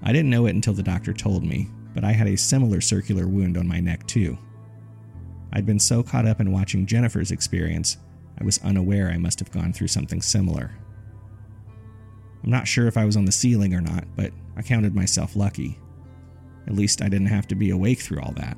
I 0.03 0.11
didn't 0.11 0.29
know 0.29 0.45
it 0.45 0.55
until 0.55 0.73
the 0.73 0.83
doctor 0.83 1.13
told 1.13 1.43
me, 1.43 1.69
but 1.93 2.03
I 2.03 2.11
had 2.11 2.27
a 2.27 2.37
similar 2.37 2.81
circular 2.81 3.27
wound 3.27 3.57
on 3.57 3.67
my 3.67 3.79
neck 3.79 4.07
too. 4.07 4.37
I'd 5.51 5.65
been 5.65 5.79
so 5.79 6.03
caught 6.03 6.27
up 6.27 6.39
in 6.39 6.51
watching 6.51 6.85
Jennifer's 6.85 7.31
experience, 7.31 7.97
I 8.39 8.43
was 8.43 8.59
unaware 8.63 9.09
I 9.09 9.17
must 9.17 9.39
have 9.39 9.51
gone 9.51 9.73
through 9.73 9.87
something 9.87 10.21
similar. 10.21 10.71
I'm 12.43 12.51
not 12.51 12.67
sure 12.67 12.87
if 12.87 12.97
I 12.97 13.05
was 13.05 13.17
on 13.17 13.25
the 13.25 13.31
ceiling 13.31 13.73
or 13.73 13.81
not, 13.81 14.05
but 14.15 14.31
I 14.59 14.61
counted 14.61 14.93
myself 14.93 15.37
lucky. 15.37 15.79
At 16.67 16.75
least 16.75 17.01
I 17.01 17.07
didn't 17.07 17.27
have 17.27 17.47
to 17.47 17.55
be 17.55 17.69
awake 17.69 18.01
through 18.01 18.19
all 18.19 18.33
that. 18.33 18.57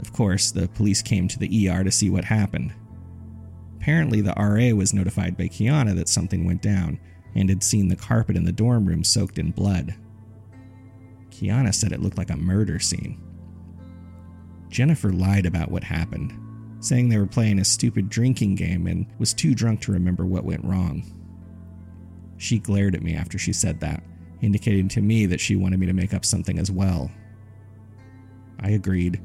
Of 0.00 0.14
course, 0.14 0.50
the 0.50 0.66
police 0.68 1.02
came 1.02 1.28
to 1.28 1.38
the 1.38 1.68
ER 1.68 1.84
to 1.84 1.90
see 1.90 2.08
what 2.08 2.24
happened. 2.24 2.72
Apparently, 3.76 4.22
the 4.22 4.32
RA 4.32 4.74
was 4.74 4.94
notified 4.94 5.36
by 5.36 5.48
Kiana 5.48 5.94
that 5.94 6.08
something 6.08 6.46
went 6.46 6.62
down 6.62 6.98
and 7.34 7.50
had 7.50 7.62
seen 7.62 7.88
the 7.88 7.96
carpet 7.96 8.34
in 8.34 8.44
the 8.44 8.52
dorm 8.52 8.86
room 8.86 9.04
soaked 9.04 9.38
in 9.38 9.50
blood. 9.50 9.94
Kiana 11.30 11.74
said 11.74 11.92
it 11.92 12.00
looked 12.00 12.16
like 12.16 12.30
a 12.30 12.36
murder 12.36 12.78
scene. 12.78 13.22
Jennifer 14.70 15.12
lied 15.12 15.44
about 15.44 15.70
what 15.70 15.84
happened, 15.84 16.32
saying 16.80 17.10
they 17.10 17.18
were 17.18 17.26
playing 17.26 17.58
a 17.58 17.64
stupid 17.64 18.08
drinking 18.08 18.54
game 18.54 18.86
and 18.86 19.06
was 19.18 19.34
too 19.34 19.54
drunk 19.54 19.82
to 19.82 19.92
remember 19.92 20.24
what 20.24 20.44
went 20.44 20.64
wrong. 20.64 21.02
She 22.38 22.58
glared 22.58 22.94
at 22.94 23.02
me 23.02 23.14
after 23.14 23.36
she 23.36 23.52
said 23.52 23.80
that 23.80 24.02
indicating 24.40 24.88
to 24.88 25.00
me 25.00 25.26
that 25.26 25.40
she 25.40 25.56
wanted 25.56 25.80
me 25.80 25.86
to 25.86 25.92
make 25.92 26.14
up 26.14 26.24
something 26.24 26.58
as 26.58 26.70
well. 26.70 27.10
I 28.60 28.70
agreed 28.70 29.20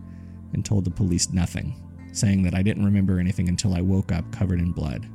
and 0.54 0.64
told 0.64 0.86
the 0.86 0.92
police 0.92 1.32
nothing, 1.32 1.76
saying 2.12 2.44
that 2.44 2.54
I 2.54 2.62
didn't 2.62 2.86
remember 2.86 3.20
anything 3.20 3.50
until 3.50 3.74
I 3.74 3.82
woke 3.82 4.12
up 4.12 4.32
covered 4.32 4.60
in 4.60 4.72
blood. 4.72 5.08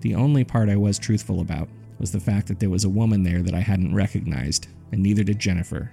The 0.00 0.14
only 0.14 0.44
part 0.44 0.68
I 0.68 0.76
was 0.76 0.98
truthful 0.98 1.40
about 1.40 1.68
was 1.98 2.12
the 2.12 2.20
fact 2.20 2.46
that 2.46 2.60
there 2.60 2.70
was 2.70 2.84
a 2.84 2.88
woman 2.88 3.24
there 3.24 3.42
that 3.42 3.54
I 3.54 3.60
hadn't 3.60 3.94
recognized, 3.94 4.68
and 4.92 5.02
neither 5.02 5.24
did 5.24 5.38
Jennifer. 5.38 5.90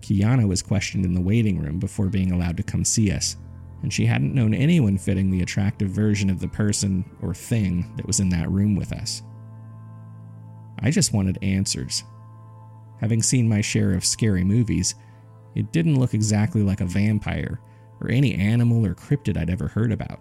Kiana 0.00 0.46
was 0.46 0.62
questioned 0.62 1.04
in 1.04 1.14
the 1.14 1.20
waiting 1.20 1.58
room 1.60 1.80
before 1.80 2.06
being 2.06 2.30
allowed 2.30 2.56
to 2.56 2.62
come 2.62 2.84
see 2.84 3.10
us, 3.10 3.36
and 3.82 3.92
she 3.92 4.06
hadn't 4.06 4.34
known 4.34 4.54
anyone 4.54 4.96
fitting 4.96 5.30
the 5.30 5.42
attractive 5.42 5.90
version 5.90 6.30
of 6.30 6.38
the 6.40 6.48
person 6.48 7.04
or 7.20 7.34
thing 7.34 7.92
that 7.96 8.06
was 8.06 8.20
in 8.20 8.28
that 8.28 8.50
room 8.50 8.76
with 8.76 8.92
us. 8.92 9.22
I 10.80 10.90
just 10.90 11.12
wanted 11.12 11.42
answers. 11.42 12.04
Having 13.00 13.22
seen 13.22 13.48
my 13.48 13.60
share 13.60 13.94
of 13.94 14.04
scary 14.04 14.44
movies, 14.44 14.94
it 15.54 15.72
didn't 15.72 15.98
look 15.98 16.14
exactly 16.14 16.62
like 16.62 16.80
a 16.80 16.86
vampire 16.86 17.60
or 18.00 18.10
any 18.10 18.34
animal 18.34 18.86
or 18.86 18.94
cryptid 18.94 19.36
I'd 19.36 19.50
ever 19.50 19.68
heard 19.68 19.92
about. 19.92 20.20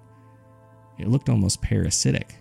It 0.98 1.08
looked 1.08 1.30
almost 1.30 1.62
parasitic, 1.62 2.36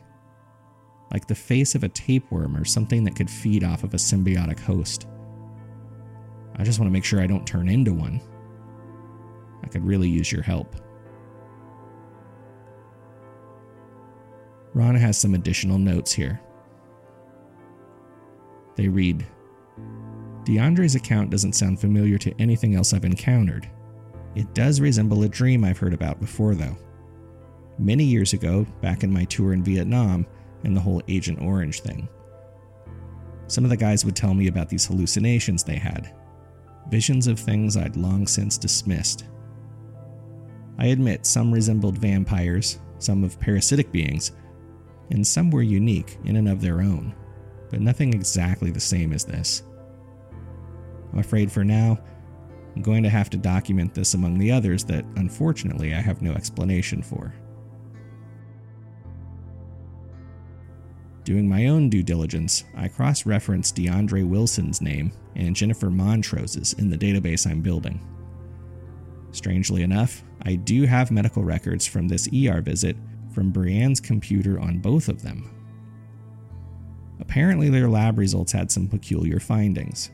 like 1.12 1.26
the 1.26 1.34
face 1.34 1.74
of 1.74 1.84
a 1.84 1.88
tapeworm 1.88 2.56
or 2.56 2.64
something 2.64 3.04
that 3.04 3.16
could 3.16 3.30
feed 3.30 3.64
off 3.64 3.84
of 3.84 3.92
a 3.92 3.98
symbiotic 3.98 4.58
host. 4.60 5.06
I 6.56 6.64
just 6.64 6.78
want 6.78 6.88
to 6.88 6.92
make 6.92 7.04
sure 7.04 7.20
I 7.20 7.26
don't 7.26 7.46
turn 7.46 7.68
into 7.68 7.92
one. 7.92 8.20
I 9.62 9.68
could 9.68 9.84
really 9.84 10.08
use 10.08 10.32
your 10.32 10.42
help. 10.42 10.74
Ron 14.72 14.94
has 14.94 15.18
some 15.18 15.34
additional 15.34 15.78
notes 15.78 16.12
here. 16.12 16.40
They 18.76 18.88
read 18.88 19.26
DeAndre's 20.44 20.94
account 20.94 21.30
doesn't 21.30 21.54
sound 21.54 21.80
familiar 21.80 22.18
to 22.18 22.32
anything 22.40 22.76
else 22.76 22.92
I've 22.92 23.04
encountered. 23.04 23.68
It 24.36 24.54
does 24.54 24.80
resemble 24.80 25.24
a 25.24 25.28
dream 25.28 25.64
I've 25.64 25.78
heard 25.78 25.94
about 25.94 26.20
before, 26.20 26.54
though. 26.54 26.76
Many 27.78 28.04
years 28.04 28.32
ago, 28.32 28.64
back 28.80 29.02
in 29.02 29.12
my 29.12 29.24
tour 29.24 29.52
in 29.52 29.64
Vietnam 29.64 30.24
and 30.62 30.76
the 30.76 30.80
whole 30.80 31.02
Agent 31.08 31.40
Orange 31.42 31.80
thing. 31.80 32.08
Some 33.48 33.64
of 33.64 33.70
the 33.70 33.76
guys 33.76 34.04
would 34.04 34.14
tell 34.14 34.34
me 34.34 34.46
about 34.46 34.68
these 34.68 34.86
hallucinations 34.86 35.64
they 35.64 35.76
had. 35.76 36.14
visions 36.90 37.26
of 37.26 37.38
things 37.38 37.76
I'd 37.76 37.96
long 37.96 38.26
since 38.26 38.58
dismissed. 38.58 39.24
I 40.78 40.86
admit 40.86 41.26
some 41.26 41.52
resembled 41.52 41.98
vampires, 41.98 42.78
some 42.98 43.24
of 43.24 43.40
parasitic 43.40 43.90
beings, 43.92 44.32
and 45.10 45.26
some 45.26 45.50
were 45.50 45.62
unique 45.62 46.18
in 46.24 46.36
and 46.36 46.48
of 46.48 46.60
their 46.60 46.80
own, 46.80 47.14
but 47.70 47.80
nothing 47.80 48.14
exactly 48.14 48.70
the 48.70 48.80
same 48.80 49.12
as 49.12 49.24
this. 49.24 49.62
I'm 51.12 51.18
afraid 51.18 51.50
for 51.50 51.64
now, 51.64 51.98
I'm 52.74 52.82
going 52.82 53.02
to 53.02 53.08
have 53.08 53.30
to 53.30 53.36
document 53.38 53.94
this 53.94 54.14
among 54.14 54.38
the 54.38 54.52
others 54.52 54.84
that 54.84 55.04
unfortunately 55.16 55.94
I 55.94 56.00
have 56.00 56.20
no 56.20 56.32
explanation 56.32 57.02
for. 57.02 57.34
Doing 61.24 61.48
my 61.48 61.66
own 61.66 61.88
due 61.88 62.04
diligence, 62.04 62.64
I 62.76 62.86
cross 62.86 63.26
reference 63.26 63.72
DeAndre 63.72 64.28
Wilson's 64.28 64.80
name 64.80 65.10
and 65.34 65.56
Jennifer 65.56 65.88
Montrose's 65.88 66.74
in 66.74 66.88
the 66.88 66.98
database 66.98 67.50
I'm 67.50 67.62
building. 67.62 68.00
Strangely 69.32 69.82
enough, 69.82 70.22
I 70.42 70.54
do 70.54 70.84
have 70.84 71.10
medical 71.10 71.42
records 71.42 71.84
from 71.86 72.06
this 72.06 72.28
ER 72.28 72.60
visit 72.60 72.96
from 73.32 73.50
Brienne's 73.50 74.00
computer 74.00 74.60
on 74.60 74.78
both 74.78 75.08
of 75.08 75.22
them. 75.22 75.55
Apparently, 77.20 77.68
their 77.68 77.88
lab 77.88 78.18
results 78.18 78.52
had 78.52 78.70
some 78.70 78.88
peculiar 78.88 79.40
findings. 79.40 80.10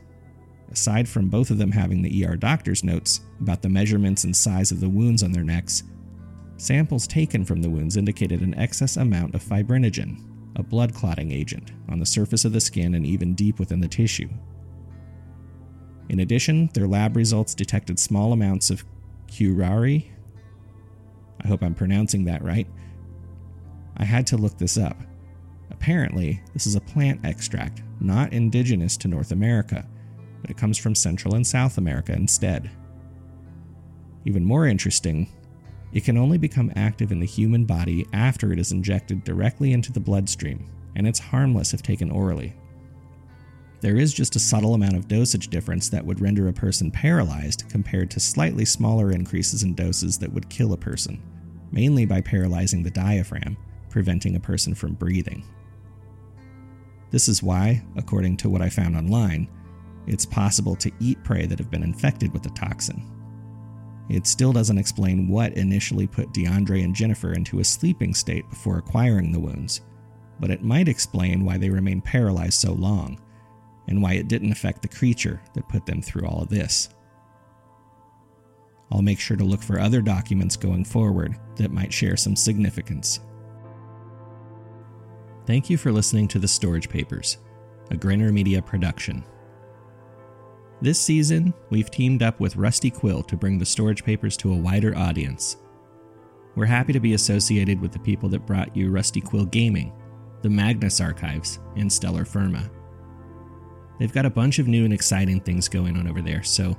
Aside 0.71 1.07
from 1.07 1.29
both 1.29 1.51
of 1.51 1.57
them 1.57 1.71
having 1.71 2.01
the 2.01 2.25
ER 2.25 2.35
doctor's 2.35 2.83
notes 2.83 3.21
about 3.39 3.61
the 3.61 3.69
measurements 3.69 4.23
and 4.23 4.35
size 4.35 4.71
of 4.71 4.79
the 4.79 4.89
wounds 4.89 5.21
on 5.21 5.31
their 5.31 5.43
necks, 5.43 5.83
samples 6.57 7.07
taken 7.07 7.45
from 7.45 7.61
the 7.61 7.69
wounds 7.69 7.97
indicated 7.97 8.41
an 8.41 8.57
excess 8.57 8.97
amount 8.97 9.35
of 9.35 9.43
fibrinogen, 9.43 10.19
a 10.55 10.63
blood 10.63 10.93
clotting 10.93 11.31
agent, 11.31 11.71
on 11.89 11.99
the 11.99 12.05
surface 12.05 12.45
of 12.45 12.53
the 12.53 12.61
skin 12.61 12.95
and 12.95 13.05
even 13.05 13.35
deep 13.35 13.59
within 13.59 13.81
the 13.81 13.87
tissue. 13.87 14.29
In 16.09 16.21
addition, 16.21 16.69
their 16.73 16.87
lab 16.87 17.15
results 17.15 17.53
detected 17.53 17.99
small 17.99 18.33
amounts 18.33 18.69
of 18.69 18.83
curare. 19.27 20.05
I 21.43 21.47
hope 21.47 21.63
I'm 21.63 21.75
pronouncing 21.75 22.25
that 22.25 22.43
right. 22.43 22.67
I 23.97 24.05
had 24.05 24.25
to 24.27 24.37
look 24.37 24.57
this 24.57 24.77
up. 24.77 24.97
Apparently, 25.83 26.41
this 26.53 26.65
is 26.65 26.75
a 26.75 26.81
plant 26.81 27.19
extract, 27.25 27.83
not 27.99 28.31
indigenous 28.31 28.95
to 28.95 29.09
North 29.09 29.33
America, 29.33 29.85
but 30.39 30.49
it 30.49 30.55
comes 30.55 30.77
from 30.77 30.95
Central 30.95 31.35
and 31.35 31.45
South 31.45 31.77
America 31.77 32.13
instead. 32.13 32.71
Even 34.23 34.45
more 34.45 34.65
interesting, 34.65 35.29
it 35.91 36.05
can 36.05 36.17
only 36.17 36.37
become 36.37 36.71
active 36.77 37.11
in 37.11 37.19
the 37.19 37.25
human 37.25 37.65
body 37.65 38.07
after 38.13 38.53
it 38.53 38.59
is 38.59 38.71
injected 38.71 39.25
directly 39.25 39.73
into 39.73 39.91
the 39.91 39.99
bloodstream, 39.99 40.71
and 40.95 41.05
it's 41.05 41.19
harmless 41.19 41.73
if 41.73 41.81
taken 41.81 42.09
orally. 42.09 42.55
There 43.81 43.97
is 43.97 44.13
just 44.13 44.37
a 44.37 44.39
subtle 44.39 44.75
amount 44.75 44.95
of 44.95 45.09
dosage 45.09 45.49
difference 45.49 45.89
that 45.89 46.05
would 46.05 46.21
render 46.21 46.47
a 46.47 46.53
person 46.53 46.91
paralyzed 46.91 47.67
compared 47.67 48.09
to 48.11 48.21
slightly 48.21 48.63
smaller 48.63 49.11
increases 49.11 49.63
in 49.63 49.73
doses 49.73 50.17
that 50.19 50.31
would 50.31 50.47
kill 50.47 50.71
a 50.71 50.77
person, 50.77 51.21
mainly 51.73 52.05
by 52.05 52.21
paralyzing 52.21 52.83
the 52.83 52.89
diaphragm, 52.89 53.57
preventing 53.89 54.37
a 54.37 54.39
person 54.39 54.73
from 54.73 54.93
breathing. 54.93 55.43
This 57.13 57.29
is 57.29 57.43
why, 57.43 57.81
according 57.95 58.37
to 58.37 58.49
what 58.49 58.63
I 58.63 58.69
found 58.69 58.97
online, 58.97 59.47
it's 60.07 60.25
possible 60.25 60.75
to 60.77 60.91
eat 60.99 61.23
prey 61.23 61.45
that 61.45 61.59
have 61.59 61.69
been 61.69 61.83
infected 61.83 62.33
with 62.33 62.41
the 62.41 62.49
toxin, 62.49 63.13
it 64.09 64.27
still 64.27 64.51
doesn't 64.51 64.77
explain 64.77 65.27
what 65.27 65.53
initially 65.53 66.07
put 66.07 66.33
DeAndre 66.33 66.83
and 66.83 66.93
Jennifer 66.95 67.33
into 67.33 67.59
a 67.59 67.63
sleeping 67.63 68.13
state 68.13 68.49
before 68.49 68.77
acquiring 68.77 69.31
the 69.31 69.39
wounds, 69.39 69.81
but 70.39 70.49
it 70.49 70.63
might 70.63 70.89
explain 70.89 71.45
why 71.45 71.57
they 71.57 71.69
remained 71.69 72.03
paralyzed 72.03 72.59
so 72.59 72.73
long, 72.73 73.21
and 73.87 74.01
why 74.01 74.13
it 74.13 74.27
didn't 74.27 74.51
affect 74.51 74.81
the 74.81 74.87
creature 74.87 75.39
that 75.53 75.69
put 75.69 75.85
them 75.85 76.01
through 76.01 76.27
all 76.27 76.41
of 76.41 76.49
this. 76.49 76.89
I'll 78.91 79.01
make 79.01 79.19
sure 79.19 79.37
to 79.37 79.45
look 79.45 79.61
for 79.61 79.79
other 79.79 80.01
documents 80.01 80.55
going 80.55 80.83
forward 80.83 81.37
that 81.57 81.71
might 81.71 81.93
share 81.93 82.17
some 82.17 82.35
significance. 82.35 83.19
Thank 85.45 85.69
you 85.69 85.77
for 85.77 85.91
listening 85.91 86.29
to 86.29 86.39
The 86.39 86.47
Storage 86.47 86.87
Papers, 86.87 87.37
a 87.91 87.97
Grinner 87.97 88.31
Media 88.31 88.61
production. 88.61 89.25
This 90.81 90.99
season, 90.99 91.53
we've 91.69 91.91
teamed 91.91 92.23
up 92.23 92.39
with 92.39 92.55
Rusty 92.55 92.89
Quill 92.89 93.23
to 93.23 93.35
bring 93.35 93.57
the 93.57 93.65
storage 93.65 94.05
papers 94.05 94.37
to 94.37 94.53
a 94.53 94.57
wider 94.57 94.97
audience. 94.97 95.57
We're 96.55 96.65
happy 96.65 96.93
to 96.93 96.99
be 97.01 97.13
associated 97.13 97.81
with 97.81 97.91
the 97.91 97.99
people 97.99 98.29
that 98.29 98.45
brought 98.45 98.75
you 98.75 98.89
Rusty 98.89 99.19
Quill 99.19 99.45
Gaming, 99.45 99.91
the 100.43 100.49
Magnus 100.49 101.01
Archives, 101.01 101.59
and 101.75 101.91
Stellar 101.91 102.23
Firma. 102.23 102.69
They've 103.99 104.13
got 104.13 104.25
a 104.25 104.29
bunch 104.29 104.59
of 104.59 104.69
new 104.69 104.85
and 104.85 104.93
exciting 104.93 105.41
things 105.41 105.67
going 105.67 105.97
on 105.97 106.07
over 106.07 106.21
there, 106.21 106.43
so 106.43 106.77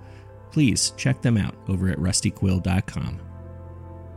please 0.51 0.95
check 0.97 1.21
them 1.21 1.37
out 1.37 1.55
over 1.69 1.91
at 1.91 1.99
rustyquill.com. 1.99 3.21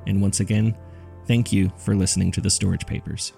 And 0.06 0.22
once 0.22 0.40
again, 0.40 0.78
thank 1.26 1.52
you 1.52 1.70
for 1.76 1.96
listening 1.96 2.32
to 2.32 2.42
the 2.42 2.50
Storage 2.50 2.86
Papers. 2.86 3.34